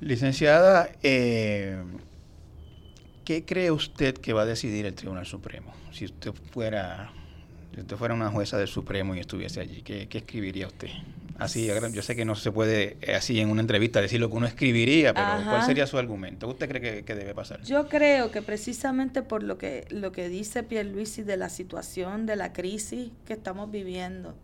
Licenciada, 0.00 0.90
eh, 1.02 1.82
¿qué 3.24 3.44
cree 3.44 3.72
usted 3.72 4.14
que 4.14 4.32
va 4.32 4.42
a 4.42 4.46
decidir 4.46 4.86
el 4.86 4.94
Tribunal 4.94 5.26
Supremo? 5.26 5.74
Si 5.90 6.04
usted 6.04 6.32
fuera 6.52 7.10
si 7.76 7.82
usted 7.82 7.96
fuera 7.98 8.14
una 8.14 8.30
jueza 8.30 8.56
del 8.56 8.68
Supremo 8.68 9.14
y 9.14 9.20
estuviese 9.20 9.60
allí, 9.60 9.82
¿qué, 9.82 10.08
escribiría 10.10 10.66
usted? 10.66 10.88
Así, 11.36 11.68
yo 11.92 12.00
sé 12.00 12.16
que 12.16 12.24
no 12.24 12.34
se 12.34 12.50
puede 12.50 12.96
eh, 13.02 13.14
así 13.14 13.38
en 13.38 13.50
una 13.50 13.60
entrevista 13.60 14.00
decir 14.00 14.18
lo 14.18 14.30
que 14.30 14.36
uno 14.36 14.46
escribiría, 14.46 15.12
pero 15.12 15.44
¿cuál 15.44 15.62
sería 15.62 15.86
su 15.86 15.98
argumento? 15.98 16.48
¿Usted 16.48 16.70
cree 16.70 17.04
que, 17.04 17.14
debe 17.14 17.34
pasar? 17.34 17.60
Yo 17.64 17.86
creo 17.86 18.30
que 18.30 18.40
precisamente 18.40 19.20
por 19.22 19.42
lo 19.42 19.58
que, 19.58 19.84
lo 19.90 20.10
que 20.10 20.30
dice 20.30 20.62
Pierluisi 20.62 21.22
de 21.22 21.36
la 21.36 21.50
situación, 21.50 22.24
de 22.24 22.36
la 22.36 22.54
crisis 22.54 23.10
que 23.26 23.34
estamos 23.34 23.70
viviendo, 23.70 24.34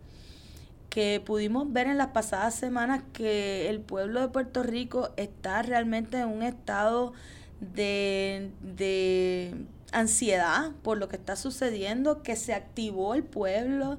que 0.91 1.19
pudimos 1.25 1.73
ver 1.73 1.87
en 1.87 1.97
las 1.97 2.09
pasadas 2.09 2.53
semanas 2.53 3.01
que 3.13 3.67
el 3.67 3.79
pueblo 3.79 4.21
de 4.21 4.27
Puerto 4.27 4.61
Rico 4.61 5.09
está 5.17 5.63
realmente 5.63 6.19
en 6.19 6.27
un 6.27 6.43
estado 6.43 7.13
de, 7.61 8.51
de 8.61 9.55
ansiedad 9.93 10.71
por 10.81 10.97
lo 10.97 11.07
que 11.07 11.15
está 11.15 11.35
sucediendo, 11.35 12.23
que 12.23 12.35
se 12.35 12.53
activó 12.53 13.13
el 13.13 13.23
pueblo, 13.23 13.97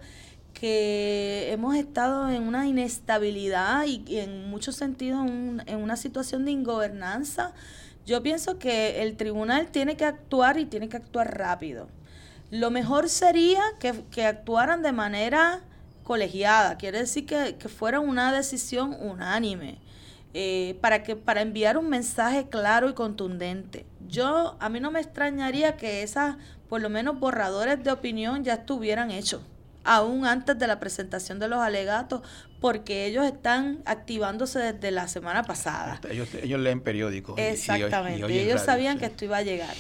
que 0.53 1.51
hemos 1.51 1.77
estado 1.77 2.31
en 2.31 2.43
una 2.45 2.67
inestabilidad 2.67 3.85
y, 3.87 4.19
en 4.19 4.49
muchos 4.49 4.77
sentidos 4.77 5.27
en 5.27 5.79
una 5.83 5.97
situación 5.97 6.45
de 6.45 6.53
ingobernanza. 6.53 7.53
Yo 8.07 8.23
pienso 8.23 8.59
que 8.59 9.03
el 9.03 9.17
tribunal 9.17 9.69
tiene 9.69 9.97
que 9.97 10.05
actuar 10.05 10.59
y 10.59 10.67
tiene 10.67 10.89
que 10.89 10.97
actuar 10.97 11.39
rápido. 11.39 11.89
Lo 12.51 12.71
mejor 12.71 13.09
sería 13.09 13.63
que, 13.81 14.25
actuaran 14.25 14.83
de 14.83 14.93
manera 14.93 15.63
colegiada, 16.05 16.77
quiere 16.77 16.99
decir 16.99 17.27
que, 17.27 17.57
que 17.57 17.69
fuera 17.69 18.01
una 18.01 18.33
decisión 18.33 18.97
unánime. 19.01 19.79
Eh, 20.37 20.77
para 20.81 21.05
que 21.05 21.15
para 21.15 21.43
enviar 21.43 21.79
un 21.79 21.89
mensaje 21.89 22.49
claro 22.49 22.89
y 22.91 22.95
contundente. 22.95 23.87
Yo 24.09 24.57
a 24.59 24.69
mí 24.69 24.81
no 24.81 24.91
me 24.91 24.99
extrañaría 24.99 25.77
que 25.77 26.03
esas 26.03 26.37
por 26.69 26.81
lo 26.83 26.91
menos 26.91 27.21
borradores 27.21 27.85
de 27.85 27.93
opinión 27.93 28.43
ya 28.43 28.55
estuvieran 28.55 29.13
hechos 29.13 29.43
aún 29.85 30.27
antes 30.27 30.59
de 30.59 30.67
la 30.67 30.81
presentación 30.81 31.39
de 31.39 31.47
los 31.47 31.61
alegatos, 31.61 32.23
porque 32.61 33.07
ellos 33.07 33.25
están 33.27 33.83
activándose 33.85 34.59
desde 34.59 34.91
la 34.91 35.07
semana 35.07 35.45
pasada. 35.45 36.01
Ellos, 36.11 36.29
leen 36.61 36.81
periódicos. 36.81 37.39
Exactamente, 37.39 38.43
ellos 38.43 38.63
sabían 38.63 38.99
que 38.99 39.07
esto 39.07 39.27
iba 39.27 39.37
a 39.37 39.43
llegar. 39.43 39.75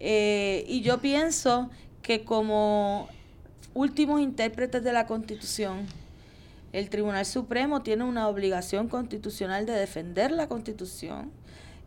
Eh, 0.00 0.64
y 0.68 0.82
yo 0.82 0.98
pienso 0.98 1.70
que 2.02 2.24
como 2.24 3.08
últimos 3.74 4.20
intérpretes 4.20 4.82
de 4.82 4.92
la 4.92 5.06
Constitución, 5.06 5.86
el 6.72 6.90
Tribunal 6.90 7.24
Supremo 7.24 7.82
tiene 7.82 8.04
una 8.04 8.28
obligación 8.28 8.88
constitucional 8.88 9.66
de 9.66 9.72
defender 9.72 10.30
la 10.30 10.48
Constitución 10.48 11.30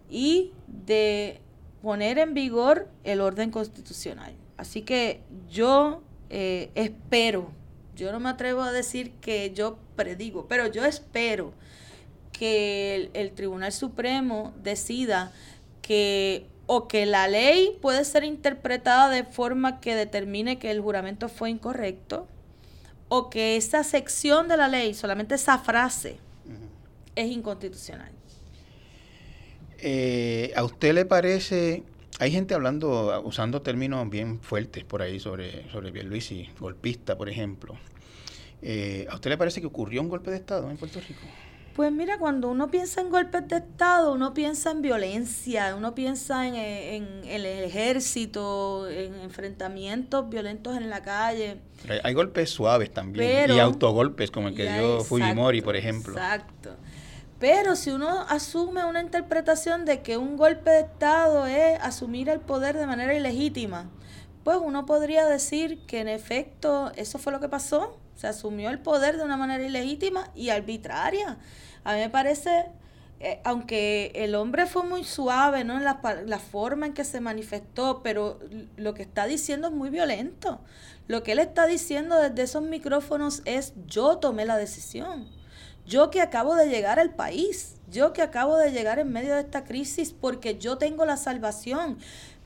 y 0.09 0.51
de 0.67 1.39
poner 1.81 2.17
en 2.19 2.33
vigor 2.33 2.87
el 3.03 3.21
orden 3.21 3.51
constitucional. 3.51 4.33
Así 4.57 4.81
que 4.81 5.21
yo 5.49 6.01
eh, 6.29 6.69
espero, 6.75 7.51
yo 7.95 8.11
no 8.11 8.19
me 8.19 8.29
atrevo 8.29 8.61
a 8.61 8.71
decir 8.71 9.11
que 9.21 9.51
yo 9.53 9.77
predigo, 9.95 10.47
pero 10.47 10.67
yo 10.67 10.85
espero 10.85 11.53
que 12.31 13.09
el 13.13 13.31
Tribunal 13.31 13.71
Supremo 13.71 14.53
decida 14.63 15.31
que 15.81 16.47
o 16.73 16.87
que 16.87 17.05
la 17.05 17.27
ley 17.27 17.77
puede 17.81 18.05
ser 18.05 18.23
interpretada 18.23 19.09
de 19.09 19.25
forma 19.25 19.81
que 19.81 19.93
determine 19.93 20.57
que 20.57 20.71
el 20.71 20.79
juramento 20.79 21.27
fue 21.27 21.49
incorrecto, 21.49 22.27
o 23.13 23.29
que 23.29 23.57
esa 23.57 23.83
sección 23.83 24.47
de 24.47 24.55
la 24.55 24.69
ley, 24.69 24.93
solamente 24.93 25.35
esa 25.35 25.57
frase, 25.57 26.15
es 27.13 27.29
inconstitucional. 27.29 28.09
Eh, 29.79 30.53
¿A 30.55 30.63
usted 30.63 30.93
le 30.93 31.03
parece, 31.03 31.83
hay 32.19 32.31
gente 32.31 32.53
hablando, 32.53 33.21
usando 33.25 33.61
términos 33.61 34.09
bien 34.09 34.39
fuertes 34.39 34.85
por 34.85 35.01
ahí 35.01 35.19
sobre, 35.19 35.69
sobre 35.71 35.89
y 35.89 36.49
golpista, 36.57 37.17
por 37.17 37.27
ejemplo. 37.27 37.75
Eh, 38.61 39.05
¿A 39.09 39.15
usted 39.15 39.31
le 39.31 39.37
parece 39.37 39.59
que 39.59 39.67
ocurrió 39.67 40.01
un 40.01 40.07
golpe 40.07 40.31
de 40.31 40.37
Estado 40.37 40.71
en 40.71 40.77
Puerto 40.77 41.01
Rico? 41.01 41.27
Pues 41.75 41.91
mira, 41.91 42.17
cuando 42.17 42.49
uno 42.49 42.69
piensa 42.69 42.99
en 42.99 43.09
golpes 43.09 43.47
de 43.47 43.57
Estado, 43.57 44.13
uno 44.13 44.33
piensa 44.33 44.71
en 44.71 44.81
violencia, 44.81 45.73
uno 45.75 45.95
piensa 45.95 46.45
en, 46.45 46.55
el 47.25 47.45
ejército, 47.45 48.89
en 48.89 49.15
enfrentamientos 49.21 50.29
violentos 50.29 50.75
en 50.75 50.89
la 50.89 51.01
calle. 51.01 51.59
hay, 52.03 52.13
golpes 52.13 52.49
suaves 52.49 52.91
también 52.91 53.51
y 53.51 53.59
autogolpes 53.59 54.31
como 54.31 54.49
el 54.49 54.55
que 54.55 54.71
dio 54.71 55.03
Fujimori, 55.03 55.61
por 55.61 55.77
ejemplo. 55.77 56.13
Exacto. 56.13 56.75
Pero 57.39 57.75
si 57.75 57.89
uno 57.89 58.25
asume 58.29 58.85
una 58.85 59.01
interpretación 59.01 59.85
de 59.85 60.01
que 60.01 60.17
un 60.17 60.37
golpe 60.37 60.69
de 60.69 60.81
Estado 60.81 61.47
es 61.47 61.79
asumir 61.81 62.29
el 62.29 62.39
poder 62.39 62.77
de 62.77 62.85
manera 62.85 63.15
ilegítima, 63.15 63.89
pues 64.43 64.57
uno 64.61 64.85
podría 64.85 65.25
decir 65.25 65.79
que 65.87 66.01
en 66.01 66.07
efecto 66.07 66.91
eso 66.95 67.17
fue 67.17 67.31
lo 67.31 67.39
que 67.39 67.49
pasó 67.49 67.97
se 68.15 68.27
asumió 68.27 68.69
el 68.69 68.79
poder 68.79 69.17
de 69.17 69.23
una 69.23 69.37
manera 69.37 69.63
ilegítima 69.63 70.29
y 70.35 70.49
arbitraria. 70.49 71.37
A 71.83 71.93
mí 71.93 71.99
me 71.99 72.09
parece, 72.09 72.65
eh, 73.19 73.39
aunque 73.43 74.11
el 74.15 74.35
hombre 74.35 74.65
fue 74.65 74.83
muy 74.83 75.03
suave 75.03 75.63
¿no? 75.63 75.77
en 75.77 75.83
la, 75.83 75.99
la 76.25 76.39
forma 76.39 76.85
en 76.85 76.93
que 76.93 77.03
se 77.03 77.21
manifestó, 77.21 78.01
pero 78.03 78.39
lo 78.77 78.93
que 78.93 79.03
está 79.03 79.25
diciendo 79.25 79.67
es 79.67 79.73
muy 79.73 79.89
violento. 79.89 80.59
Lo 81.07 81.23
que 81.23 81.33
él 81.33 81.39
está 81.39 81.65
diciendo 81.65 82.19
desde 82.19 82.43
esos 82.43 82.63
micrófonos 82.63 83.41
es 83.45 83.73
yo 83.87 84.17
tomé 84.17 84.45
la 84.45 84.57
decisión. 84.57 85.27
Yo 85.85 86.09
que 86.09 86.21
acabo 86.21 86.55
de 86.55 86.69
llegar 86.69 86.99
al 86.99 87.15
país, 87.15 87.75
yo 87.89 88.13
que 88.13 88.21
acabo 88.21 88.57
de 88.57 88.71
llegar 88.71 88.99
en 88.99 89.11
medio 89.11 89.33
de 89.35 89.41
esta 89.41 89.63
crisis 89.65 90.13
porque 90.13 90.57
yo 90.57 90.77
tengo 90.77 91.05
la 91.05 91.17
salvación. 91.17 91.97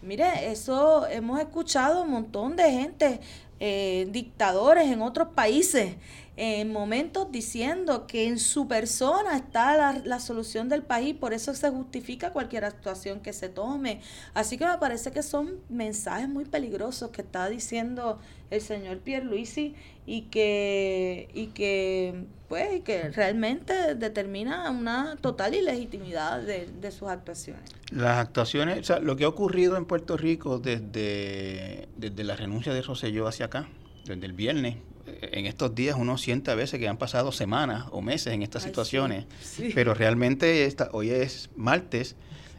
Mire, 0.01 0.51
eso 0.51 1.05
hemos 1.07 1.39
escuchado 1.39 2.03
un 2.03 2.11
montón 2.11 2.55
de 2.55 2.71
gente 2.71 3.19
eh, 3.59 4.07
dictadores 4.11 4.91
en 4.91 5.01
otros 5.01 5.29
países 5.29 5.95
en 6.37 6.71
momentos 6.71 7.31
diciendo 7.31 8.07
que 8.07 8.27
en 8.27 8.39
su 8.39 8.67
persona 8.67 9.37
está 9.37 9.77
la, 9.77 10.01
la, 10.03 10.19
solución 10.19 10.67
del 10.67 10.83
país, 10.83 11.15
por 11.15 11.33
eso 11.33 11.53
se 11.53 11.69
justifica 11.69 12.31
cualquier 12.33 12.65
actuación 12.65 13.21
que 13.21 13.31
se 13.31 13.47
tome. 13.47 14.01
Así 14.33 14.57
que 14.57 14.65
me 14.65 14.77
parece 14.77 15.11
que 15.11 15.23
son 15.23 15.59
mensajes 15.69 16.27
muy 16.27 16.45
peligrosos 16.45 17.11
que 17.11 17.21
está 17.21 17.47
diciendo 17.47 18.19
el 18.51 18.61
señor 18.61 18.99
Pierluisi 18.99 19.75
y 20.05 20.23
que, 20.23 21.29
y 21.33 21.47
que, 21.47 22.25
pues, 22.47 22.81
que 22.83 23.09
realmente 23.09 23.95
determina 23.95 24.69
una 24.69 25.15
total 25.21 25.55
ilegitimidad 25.55 26.41
de, 26.41 26.67
de 26.67 26.91
sus 26.91 27.07
actuaciones. 27.07 27.63
Las 27.91 28.17
actuaciones, 28.17 28.79
o 28.79 28.83
sea, 28.83 28.99
lo 28.99 29.15
que 29.15 29.23
ha 29.23 29.29
ocurrido 29.29 29.77
en 29.77 29.85
Puerto 29.85 30.17
Rico 30.17 30.59
desde, 30.59 31.87
desde 31.97 32.23
la 32.23 32.35
renuncia 32.35 32.73
de 32.73 32.81
Rosselló 32.81 33.27
hacia 33.27 33.47
acá, 33.47 33.67
desde 34.05 34.25
el 34.25 34.33
viernes, 34.33 34.77
en 35.21 35.45
estos 35.45 35.75
días 35.75 35.95
uno 35.97 36.17
siente 36.17 36.51
a 36.51 36.55
veces 36.55 36.79
que 36.79 36.87
han 36.87 36.97
pasado 36.97 37.31
semanas 37.31 37.85
o 37.91 38.01
meses 38.01 38.33
en 38.33 38.41
estas 38.41 38.63
situaciones, 38.63 39.25
pero 39.73 39.93
realmente 39.93 40.65
esta, 40.65 40.89
hoy 40.91 41.09
es 41.09 41.49
martes 41.55 42.15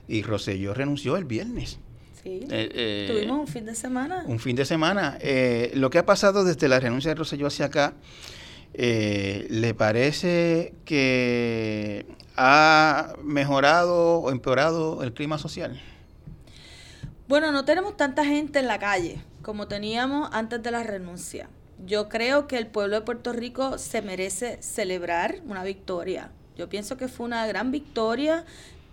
y 0.09 0.23
Roselló 0.23 0.75
renunció 0.75 1.17
el 1.17 1.25
viernes. 1.25 1.79
Sí. 2.23 2.41
Eh, 2.51 2.71
eh, 2.75 3.09
Tuvimos 3.09 3.41
un 3.41 3.47
fin 3.47 3.65
de 3.65 3.75
semana. 3.75 4.25
Un 4.27 4.41
fin 4.41 4.57
de 4.57 4.65
semana. 4.65 5.19
Eh, 5.21 5.73
lo 5.75 5.91
que 5.91 5.99
ha 5.99 6.07
pasado 6.07 6.45
desde 6.45 6.69
la 6.69 6.81
renuncia 6.81 7.11
de 7.11 7.15
Roselló 7.15 7.47
hacia 7.47 7.67
acá, 7.67 7.95
¿le 8.75 9.75
parece 9.75 10.75
que 10.85 12.07
ha 12.37 13.15
mejorado 13.23 14.19
o 14.19 14.31
empeorado 14.31 15.03
el 15.03 15.13
clima 15.13 15.39
social? 15.39 15.81
Bueno, 17.29 17.53
no 17.53 17.65
tenemos 17.65 17.97
tanta 17.97 18.25
gente 18.25 18.59
en 18.59 18.67
la 18.67 18.79
calle 18.79 19.21
como 19.47 19.69
teníamos 19.69 20.29
antes 20.33 20.61
de 20.61 20.73
la 20.73 20.83
renuncia. 20.83 21.49
Yo 21.85 22.09
creo 22.09 22.47
que 22.47 22.57
el 22.57 22.67
pueblo 22.67 22.97
de 22.97 23.03
Puerto 23.03 23.33
Rico 23.33 23.79
se 23.79 24.01
merece 24.01 24.57
celebrar 24.63 25.41
una 25.47 25.63
victoria. 25.63 26.31
Yo 26.57 26.69
pienso 26.69 26.97
que 26.97 27.09
fue 27.09 27.27
una 27.27 27.47
gran 27.47 27.71
victoria 27.71 28.45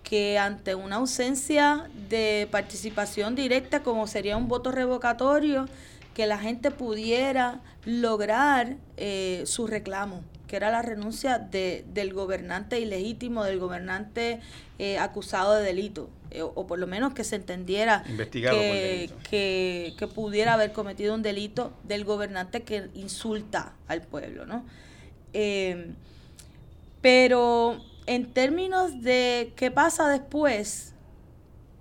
que 0.04 0.38
ante 0.38 0.76
una 0.76 0.98
ausencia 0.98 1.90
de 2.10 2.48
participación 2.52 3.36
directa, 3.36 3.84
como 3.84 4.06
sería 4.06 4.36
un 4.36 4.50
voto 4.50 4.72
revocatorio, 4.72 5.68
que 6.14 6.28
la 6.28 6.38
gente 6.38 6.72
pudiera 6.72 7.62
lograr 7.86 8.76
eh, 8.98 9.44
su 9.46 9.66
reclamo, 9.66 10.22
que 10.48 10.58
era 10.58 10.70
la 10.70 10.82
renuncia 10.82 11.40
de, 11.40 11.86
del 11.94 12.14
gobernante 12.14 12.80
ilegítimo, 12.80 13.46
del 13.46 13.60
gobernante 13.60 14.42
eh, 14.78 15.00
acusado 15.00 15.54
de 15.54 15.64
delito, 15.64 16.10
eh, 16.34 16.42
o, 16.42 16.68
por 16.68 16.80
lo 16.80 16.88
menos 16.88 17.14
que 17.14 17.24
se 17.24 17.36
entendiera 17.36 18.04
que, 18.04 19.10
que, 19.30 19.94
que, 19.98 20.08
pudiera 20.08 20.56
haber 20.56 20.74
cometido 20.74 21.14
un 21.16 21.22
delito 21.22 21.74
del 21.84 22.04
gobernante 22.04 22.64
que 22.64 22.90
insulta 22.94 23.74
al 23.88 24.02
pueblo, 24.02 24.46
¿no? 24.46 24.66
pero 27.02 27.82
en 28.06 28.34
términos 28.34 29.02
de 29.02 29.54
qué 29.56 29.72
pasa 29.72 30.08
después, 30.08 30.94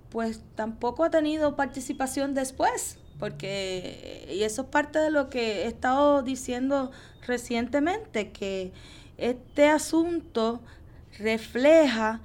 pues 0.09 0.41
tampoco 0.55 1.03
ha 1.03 1.09
tenido 1.09 1.55
participación 1.55 2.33
después, 2.33 2.97
porque, 3.19 4.27
y 4.31 4.43
eso 4.43 4.63
es 4.63 4.67
parte 4.67 4.99
de 4.99 5.11
lo 5.11 5.29
que 5.29 5.63
he 5.63 5.67
estado 5.67 6.23
diciendo 6.23 6.91
recientemente, 7.25 8.31
que 8.31 8.71
este 9.17 9.67
asunto 9.67 10.61
refleja 11.17 12.21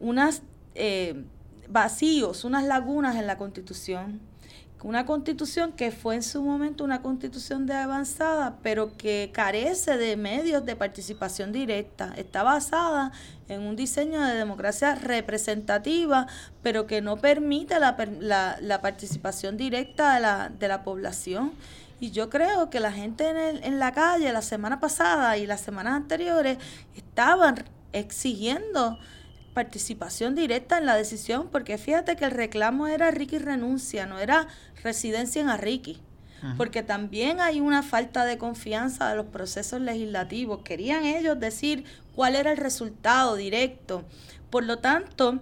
unos 0.00 0.42
eh, 0.74 1.24
vacíos, 1.68 2.44
unas 2.44 2.64
lagunas 2.64 3.16
en 3.16 3.26
la 3.26 3.38
Constitución 3.38 4.20
una 4.84 5.06
constitución 5.06 5.72
que 5.72 5.90
fue 5.90 6.14
en 6.14 6.22
su 6.22 6.42
momento 6.42 6.84
una 6.84 7.02
constitución 7.02 7.66
de 7.66 7.74
avanzada, 7.74 8.58
pero 8.62 8.96
que 8.96 9.30
carece 9.32 9.96
de 9.96 10.16
medios 10.16 10.64
de 10.64 10.76
participación 10.76 11.50
directa. 11.50 12.14
Está 12.16 12.44
basada 12.44 13.10
en 13.48 13.62
un 13.62 13.74
diseño 13.74 14.24
de 14.24 14.34
democracia 14.34 14.94
representativa, 14.94 16.28
pero 16.62 16.86
que 16.86 17.00
no 17.00 17.16
permite 17.16 17.80
la, 17.80 17.96
la, 18.60 18.80
participación 18.80 19.56
directa 19.56 20.14
de 20.14 20.20
la, 20.20 20.48
de 20.56 20.68
la 20.68 20.84
población. 20.84 21.52
Y 21.98 22.12
yo 22.12 22.30
creo 22.30 22.70
que 22.70 22.78
la 22.78 22.92
gente 22.92 23.28
en, 23.28 23.36
el, 23.36 23.64
en 23.64 23.80
la 23.80 23.92
calle 23.92 24.32
la 24.32 24.42
semana 24.42 24.78
pasada 24.78 25.36
y 25.38 25.46
las 25.46 25.60
semanas 25.60 25.94
anteriores 25.94 26.58
estaban 26.94 27.64
exigiendo 27.92 28.98
participación 29.58 30.36
directa 30.36 30.78
en 30.78 30.86
la 30.86 30.94
decisión, 30.94 31.48
porque 31.50 31.78
fíjate 31.78 32.14
que 32.14 32.24
el 32.24 32.30
reclamo 32.30 32.86
era 32.86 33.10
Ricky 33.10 33.38
renuncia, 33.38 34.06
no 34.06 34.20
era 34.20 34.46
residencia 34.84 35.42
en 35.42 35.48
Arriqui. 35.48 36.00
Porque 36.56 36.84
también 36.84 37.40
hay 37.40 37.58
una 37.58 37.82
falta 37.82 38.24
de 38.24 38.38
confianza 38.38 39.10
de 39.10 39.16
los 39.16 39.26
procesos 39.26 39.80
legislativos. 39.80 40.60
Querían 40.62 41.04
ellos 41.04 41.40
decir 41.40 41.82
cuál 42.14 42.36
era 42.36 42.52
el 42.52 42.56
resultado 42.56 43.34
directo. 43.34 44.04
Por 44.48 44.62
lo 44.62 44.78
tanto, 44.78 45.40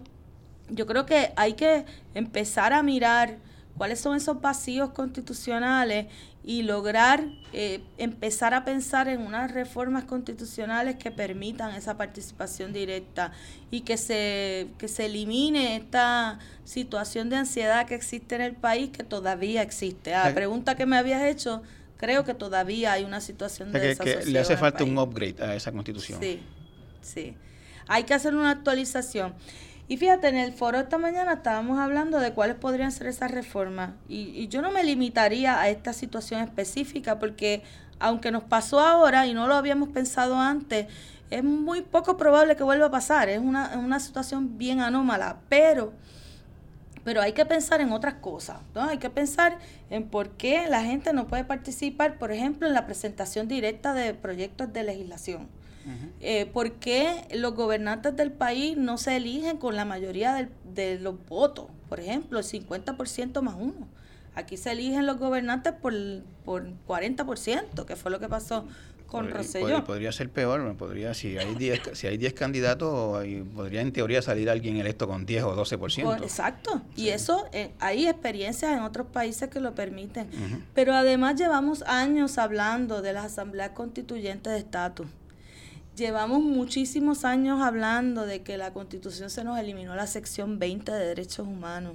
yo 0.71 0.87
creo 0.87 1.05
que 1.05 1.35
hay 1.37 1.53
que 1.53 1.85
empezar 2.15 2.73
a 2.73 2.83
mirar 2.83 3.37
cuáles 3.77 4.01
son 4.01 4.17
esos 4.17 4.41
vacíos 4.41 4.91
constitucionales 4.91 6.07
y 6.45 6.63
lograr 6.63 7.25
eh, 7.53 7.83
empezar 7.99 8.55
a 8.55 8.65
pensar 8.65 9.09
en 9.09 9.21
unas 9.21 9.51
reformas 9.51 10.05
constitucionales 10.05 10.95
que 10.97 11.11
permitan 11.11 11.75
esa 11.75 11.97
participación 11.97 12.73
directa 12.73 13.33
y 13.71 13.81
que 13.81 13.97
se, 13.97 14.69
que 14.79 14.87
se 14.87 15.07
elimine 15.07 15.77
esta 15.77 16.39
situación 16.65 17.31
de 17.31 17.37
ansiedad 17.37 17.87
que 17.87 17.97
existe 17.97 18.37
en 18.37 18.43
el 18.43 18.55
país, 18.55 18.91
que 18.91 19.03
todavía 19.03 19.63
existe. 19.63 20.15
A 20.15 20.29
la 20.29 20.35
pregunta 20.35 20.77
que 20.77 20.87
me 20.87 20.97
habías 20.97 21.25
hecho, 21.25 21.63
creo 21.97 22.25
que 22.25 22.35
todavía 22.35 22.93
hay 22.93 23.05
una 23.05 23.21
situación 23.21 23.73
de 23.73 23.97
que, 23.97 24.25
le 24.27 24.39
hace 24.39 24.57
falta 24.57 24.85
un 24.85 24.97
upgrade 24.99 25.43
a 25.43 25.55
esa 25.57 25.73
constitución. 25.73 26.21
Sí, 26.21 26.41
sí. 27.01 27.35
Hay 27.89 28.05
que 28.05 28.15
hacer 28.15 28.35
una 28.35 28.51
actualización. 28.51 29.35
Y 29.89 29.97
fíjate, 29.99 30.29
en 30.29 30.37
el 30.37 30.53
foro 30.53 30.79
esta 30.79 30.99
mañana 30.99 31.35
estábamos 31.35 31.79
hablando 31.79 32.19
de 32.19 32.33
cuáles 32.33 32.57
podrían 32.57 32.91
ser 32.91 33.07
esas 33.07 33.31
reformas. 33.31 33.91
Y, 34.09 34.49
yo 34.49 34.61
no 34.61 34.71
me 34.73 34.83
limitaría 34.83 35.61
a 35.61 35.69
esta 35.69 35.93
situación 35.93 36.41
específica 36.41 37.19
porque 37.19 37.63
aunque 37.99 38.31
nos 38.31 38.43
pasó 38.43 38.81
ahora 38.81 39.27
y 39.27 39.35
no 39.35 39.47
lo 39.47 39.55
habíamos 39.55 39.89
pensado 39.91 40.37
antes, 40.37 40.87
es 41.31 41.45
muy 41.45 41.83
poco 41.83 42.17
probable 42.17 42.57
que 42.57 42.65
vuelva 42.65 42.87
a 42.87 42.91
pasar. 42.91 43.29
Es 43.29 43.39
una, 43.39 43.79
una 43.79 44.01
situación 44.01 44.59
bien 44.59 44.81
anómala. 44.81 45.39
Pero 45.49 45.93
pero 47.07 47.23
hay 47.23 47.35
que 47.35 47.47
pensar 47.47 47.81
en 47.81 47.93
otras 47.93 48.15
cosas, 48.15 48.59
¿no? 48.75 48.83
Hay 48.83 48.99
que 48.99 49.11
pensar 49.11 49.61
en 49.91 50.09
por 50.09 50.31
qué 50.31 50.67
la 50.69 50.83
gente 50.83 51.13
no 51.13 51.29
puede 51.29 51.45
participar, 51.45 52.19
por 52.19 52.33
ejemplo, 52.33 52.67
en 52.67 52.75
la 52.75 52.85
presentación 52.85 53.47
directa 53.47 53.95
de 53.95 54.13
proyectos 54.13 54.73
de 54.73 54.83
legislación. 54.83 55.49
Eh, 56.21 56.47
¿Por 56.47 56.73
qué 56.73 57.27
los 57.35 57.55
gobernantes 57.55 58.17
del 58.17 58.33
país 58.33 58.77
no 58.77 58.99
se 58.99 59.17
eligen 59.17 59.57
con 59.59 59.77
la 59.77 59.85
mayoría 59.85 60.49
de 60.65 60.99
los 60.99 61.15
votos? 61.27 61.67
Por 61.89 62.01
ejemplo, 62.01 62.39
el 62.39 62.45
50% 62.45 63.41
más 63.43 63.55
uno. 63.59 63.89
Aquí 64.35 64.57
se 64.57 64.73
eligen 64.73 65.07
los 65.07 65.19
gobernantes 65.19 65.73
por, 65.73 65.95
por 66.45 66.67
40%, 66.87 67.85
que 67.87 67.97
fue 67.97 68.11
lo 68.11 68.21
que 68.21 68.29
pasó 68.29 68.67
con 69.07 69.31
Rosselló. 69.31 69.85
Podría, 69.85 70.13
ser 70.13 70.31
peor, 70.31 70.77
podría 70.77 71.15
si 71.15 71.39
hay 71.39 71.55
10 71.55 71.81
si 71.95 72.07
hay 72.07 72.17
10 72.17 72.35
candidatos, 72.35 73.25
podría 73.55 73.81
en 73.81 73.93
teoría 73.93 74.21
salir 74.21 74.51
alguien 74.51 74.77
electo 74.77 75.07
con 75.07 75.25
10 75.25 75.45
o 75.45 75.57
12%. 75.57 76.23
exacto. 76.23 76.83
Y 76.97 77.09
eso 77.09 77.47
eh, 77.53 77.73
hay 77.79 78.09
experiencias 78.09 78.73
en 78.73 78.81
otros 78.81 79.07
países 79.07 79.49
que 79.49 79.61
lo 79.61 79.75
permiten. 79.75 80.29
Pero 80.75 80.95
además 80.95 81.37
llevamos 81.37 81.83
años 81.83 82.39
hablando 82.39 83.03
de 83.03 83.13
las 83.13 83.27
asambleas 83.27 83.71
constituyentes 83.71 84.53
de 84.53 84.59
estatus. 84.59 85.07
Llevamos 85.97 86.43
muchísimos 86.43 87.25
años 87.25 87.63
hablando 87.63 88.27
de 88.27 88.43
que 88.43 88.59
la 88.59 88.75
Constitución 88.75 89.31
se 89.31 89.45
nos 89.45 89.59
eliminó 89.59 89.97
la 89.97 90.07
sección 90.07 90.59
20 90.59 90.93
de 90.93 91.07
derechos 91.07 91.47
humanos. 91.49 91.95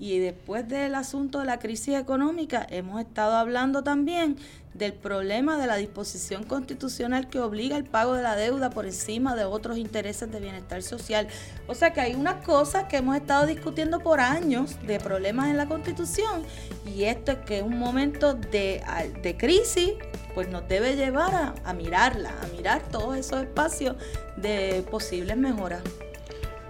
Y 0.00 0.18
después 0.18 0.68
del 0.68 0.94
asunto 0.94 1.40
de 1.40 1.46
la 1.46 1.58
crisis 1.58 1.96
económica, 1.96 2.66
hemos 2.70 3.00
estado 3.00 3.36
hablando 3.36 3.82
también 3.82 4.36
del 4.74 4.92
problema 4.92 5.58
de 5.58 5.66
la 5.66 5.76
disposición 5.76 6.44
constitucional 6.44 7.28
que 7.28 7.40
obliga 7.40 7.76
el 7.76 7.84
pago 7.84 8.14
de 8.14 8.22
la 8.22 8.36
deuda 8.36 8.70
por 8.70 8.86
encima 8.86 9.34
de 9.34 9.44
otros 9.44 9.76
intereses 9.76 10.30
de 10.30 10.38
bienestar 10.38 10.82
social. 10.82 11.26
O 11.66 11.74
sea 11.74 11.92
que 11.92 12.00
hay 12.00 12.14
unas 12.14 12.44
cosas 12.44 12.84
que 12.84 12.98
hemos 12.98 13.16
estado 13.16 13.46
discutiendo 13.46 13.98
por 13.98 14.20
años 14.20 14.76
de 14.86 15.00
problemas 15.00 15.48
en 15.48 15.56
la 15.56 15.66
Constitución 15.66 16.42
y 16.86 17.04
esto 17.04 17.32
es 17.32 17.38
que 17.38 17.58
es 17.58 17.64
un 17.64 17.78
momento 17.78 18.34
de, 18.34 18.82
de 19.22 19.36
crisis 19.36 19.94
pues 20.34 20.48
nos 20.48 20.68
debe 20.68 20.94
llevar 20.94 21.54
a, 21.64 21.72
mirarla, 21.72 22.32
a 22.40 22.46
mirar 22.56 22.82
todos 22.92 23.16
esos 23.16 23.42
espacios 23.42 23.96
de 24.36 24.84
posibles 24.88 25.36
mejoras. 25.36 25.82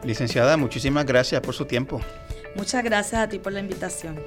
Licenciada, 0.03 0.57
muchísimas 0.57 1.05
gracias 1.05 1.43
por 1.43 1.55
su 1.55 1.67
tiempo. 1.67 2.01
Muchas 2.59 2.83
gracias 2.83 3.23
a 3.23 3.29
ti 3.29 3.39
por 3.39 3.53
la 3.53 3.61
invitación. 3.61 4.19